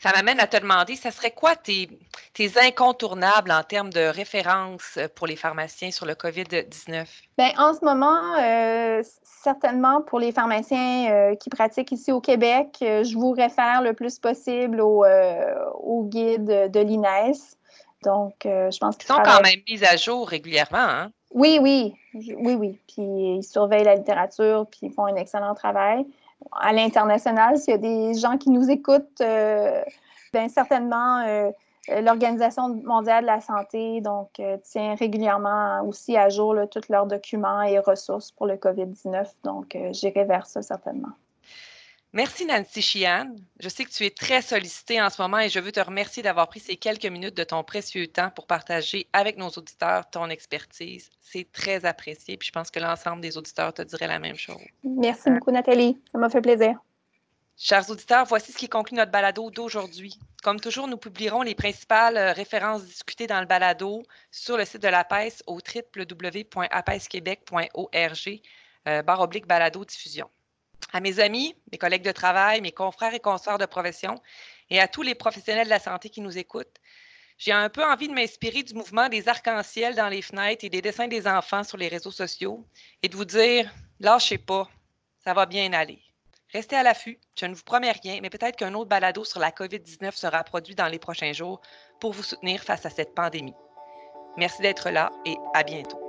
Ça 0.00 0.12
m'amène 0.14 0.40
à 0.40 0.46
te 0.46 0.56
demander, 0.56 0.94
ça 0.94 1.10
serait 1.10 1.32
quoi 1.32 1.56
tes, 1.56 1.88
tes 2.34 2.52
incontournables 2.58 3.50
en 3.50 3.62
termes 3.62 3.90
de 3.90 4.06
référence 4.06 4.98
pour 5.16 5.26
les 5.26 5.36
pharmaciens 5.36 5.90
sur 5.90 6.06
le 6.06 6.14
COVID-19? 6.14 7.06
Bien, 7.36 7.50
en 7.58 7.74
ce 7.74 7.84
moment, 7.84 8.36
euh, 8.38 9.02
certainement 9.22 10.02
pour 10.02 10.20
les 10.20 10.32
pharmaciens 10.32 11.10
euh, 11.10 11.34
qui 11.34 11.50
pratiquent 11.50 11.92
ici 11.92 12.12
au 12.12 12.20
Québec, 12.20 12.76
je 12.80 13.14
vous 13.16 13.32
réfère 13.32 13.82
le 13.82 13.92
plus 13.92 14.18
possible 14.18 14.80
au, 14.80 15.04
au 15.04 16.04
guide 16.04 16.70
de 16.70 16.80
l'INES. 16.80 17.56
Donc, 18.02 18.46
euh, 18.46 18.70
je 18.70 18.78
pense 18.78 18.96
qu'ils 18.96 19.06
sont 19.06 19.20
quand 19.24 19.42
même 19.42 19.60
mis 19.68 19.84
à 19.84 19.96
jour 19.96 20.28
régulièrement. 20.28 20.78
Hein? 20.78 21.10
Oui, 21.32 21.58
oui, 21.60 21.94
oui, 22.14 22.54
oui. 22.54 22.80
Puis 22.86 23.36
ils 23.38 23.42
surveillent 23.42 23.84
la 23.84 23.96
littérature, 23.96 24.66
puis 24.70 24.80
ils 24.82 24.92
font 24.92 25.06
un 25.06 25.16
excellent 25.16 25.54
travail. 25.54 26.06
À 26.52 26.72
l'international, 26.72 27.58
s'il 27.58 27.72
y 27.72 27.74
a 27.74 27.78
des 27.78 28.14
gens 28.14 28.36
qui 28.36 28.50
nous 28.50 28.70
écoutent, 28.70 29.20
euh, 29.20 29.82
bien 30.32 30.48
certainement, 30.48 31.24
euh, 31.26 31.50
l'Organisation 32.02 32.68
mondiale 32.84 33.22
de 33.22 33.26
la 33.28 33.40
santé 33.40 34.00
donc, 34.00 34.40
tient 34.64 34.94
régulièrement 34.96 35.82
aussi 35.86 36.16
à 36.16 36.28
jour 36.28 36.56
tous 36.70 36.88
leurs 36.88 37.06
documents 37.06 37.62
et 37.62 37.78
ressources 37.78 38.32
pour 38.32 38.46
le 38.46 38.56
COVID-19. 38.56 39.26
Donc, 39.44 39.78
j'irai 39.92 40.24
vers 40.24 40.46
ça 40.46 40.62
certainement. 40.62 41.12
Merci 42.16 42.46
Nancy 42.46 42.80
Chian. 42.80 43.36
Je 43.60 43.68
sais 43.68 43.84
que 43.84 43.90
tu 43.90 44.06
es 44.06 44.10
très 44.10 44.40
sollicitée 44.40 45.02
en 45.02 45.10
ce 45.10 45.20
moment 45.20 45.38
et 45.38 45.50
je 45.50 45.60
veux 45.60 45.70
te 45.70 45.80
remercier 45.80 46.22
d'avoir 46.22 46.48
pris 46.48 46.60
ces 46.60 46.76
quelques 46.76 47.04
minutes 47.04 47.36
de 47.36 47.44
ton 47.44 47.62
précieux 47.62 48.06
temps 48.06 48.30
pour 48.30 48.46
partager 48.46 49.06
avec 49.12 49.36
nos 49.36 49.50
auditeurs 49.50 50.08
ton 50.08 50.30
expertise. 50.30 51.10
C'est 51.20 51.46
très 51.52 51.84
apprécié 51.84 52.38
puis 52.38 52.46
je 52.46 52.52
pense 52.52 52.70
que 52.70 52.80
l'ensemble 52.80 53.20
des 53.20 53.36
auditeurs 53.36 53.74
te 53.74 53.82
diraient 53.82 54.06
la 54.06 54.18
même 54.18 54.36
chose. 54.36 54.62
Merci 54.82 55.28
beaucoup 55.28 55.50
Nathalie, 55.50 56.00
ça 56.10 56.16
m'a 56.16 56.30
fait 56.30 56.40
plaisir. 56.40 56.78
Chers 57.58 57.90
auditeurs, 57.90 58.24
voici 58.24 58.50
ce 58.50 58.56
qui 58.56 58.70
conclut 58.70 58.96
notre 58.96 59.12
balado 59.12 59.50
d'aujourd'hui. 59.50 60.18
Comme 60.42 60.58
toujours, 60.58 60.88
nous 60.88 60.96
publierons 60.96 61.42
les 61.42 61.54
principales 61.54 62.16
euh, 62.16 62.32
références 62.32 62.82
discutées 62.82 63.26
dans 63.26 63.40
le 63.40 63.46
balado 63.46 64.02
sur 64.30 64.56
le 64.56 64.64
site 64.64 64.80
de 64.80 64.88
l'APES 64.88 65.42
au 65.46 65.58
www.apesquebec.org 65.58 68.40
euh, 68.88 69.02
barre 69.02 69.20
oblique 69.20 69.46
balado 69.46 69.84
diffusion 69.84 70.30
à 70.92 71.00
mes 71.00 71.20
amis, 71.20 71.54
mes 71.72 71.78
collègues 71.78 72.04
de 72.04 72.12
travail, 72.12 72.60
mes 72.60 72.72
confrères 72.72 73.14
et 73.14 73.20
consoeurs 73.20 73.58
de 73.58 73.66
profession 73.66 74.20
et 74.70 74.80
à 74.80 74.88
tous 74.88 75.02
les 75.02 75.14
professionnels 75.14 75.66
de 75.66 75.70
la 75.70 75.78
santé 75.78 76.10
qui 76.10 76.20
nous 76.20 76.38
écoutent. 76.38 76.80
J'ai 77.38 77.52
un 77.52 77.68
peu 77.68 77.84
envie 77.84 78.08
de 78.08 78.14
m'inspirer 78.14 78.62
du 78.62 78.74
mouvement 78.74 79.08
des 79.08 79.28
arcs-en-ciel 79.28 79.94
dans 79.94 80.08
les 80.08 80.22
fenêtres 80.22 80.64
et 80.64 80.70
des 80.70 80.80
dessins 80.80 81.08
des 81.08 81.26
enfants 81.26 81.64
sur 81.64 81.76
les 81.76 81.88
réseaux 81.88 82.10
sociaux 82.10 82.66
et 83.02 83.08
de 83.08 83.16
vous 83.16 83.26
dire 83.26 83.70
lâchez 84.00 84.38
pas, 84.38 84.68
ça 85.22 85.34
va 85.34 85.44
bien 85.44 85.72
aller. 85.72 86.00
Restez 86.52 86.76
à 86.76 86.82
l'affût, 86.82 87.18
je 87.38 87.44
ne 87.44 87.54
vous 87.54 87.64
promets 87.64 87.92
rien, 87.92 88.20
mais 88.22 88.30
peut-être 88.30 88.56
qu'un 88.56 88.72
autre 88.74 88.88
balado 88.88 89.24
sur 89.24 89.40
la 89.40 89.50
COVID-19 89.50 90.12
sera 90.12 90.44
produit 90.44 90.74
dans 90.74 90.86
les 90.86 90.98
prochains 90.98 91.32
jours 91.32 91.60
pour 92.00 92.12
vous 92.12 92.22
soutenir 92.22 92.62
face 92.62 92.86
à 92.86 92.90
cette 92.90 93.14
pandémie. 93.14 93.54
Merci 94.36 94.62
d'être 94.62 94.90
là 94.90 95.10
et 95.26 95.36
à 95.54 95.62
bientôt. 95.62 96.05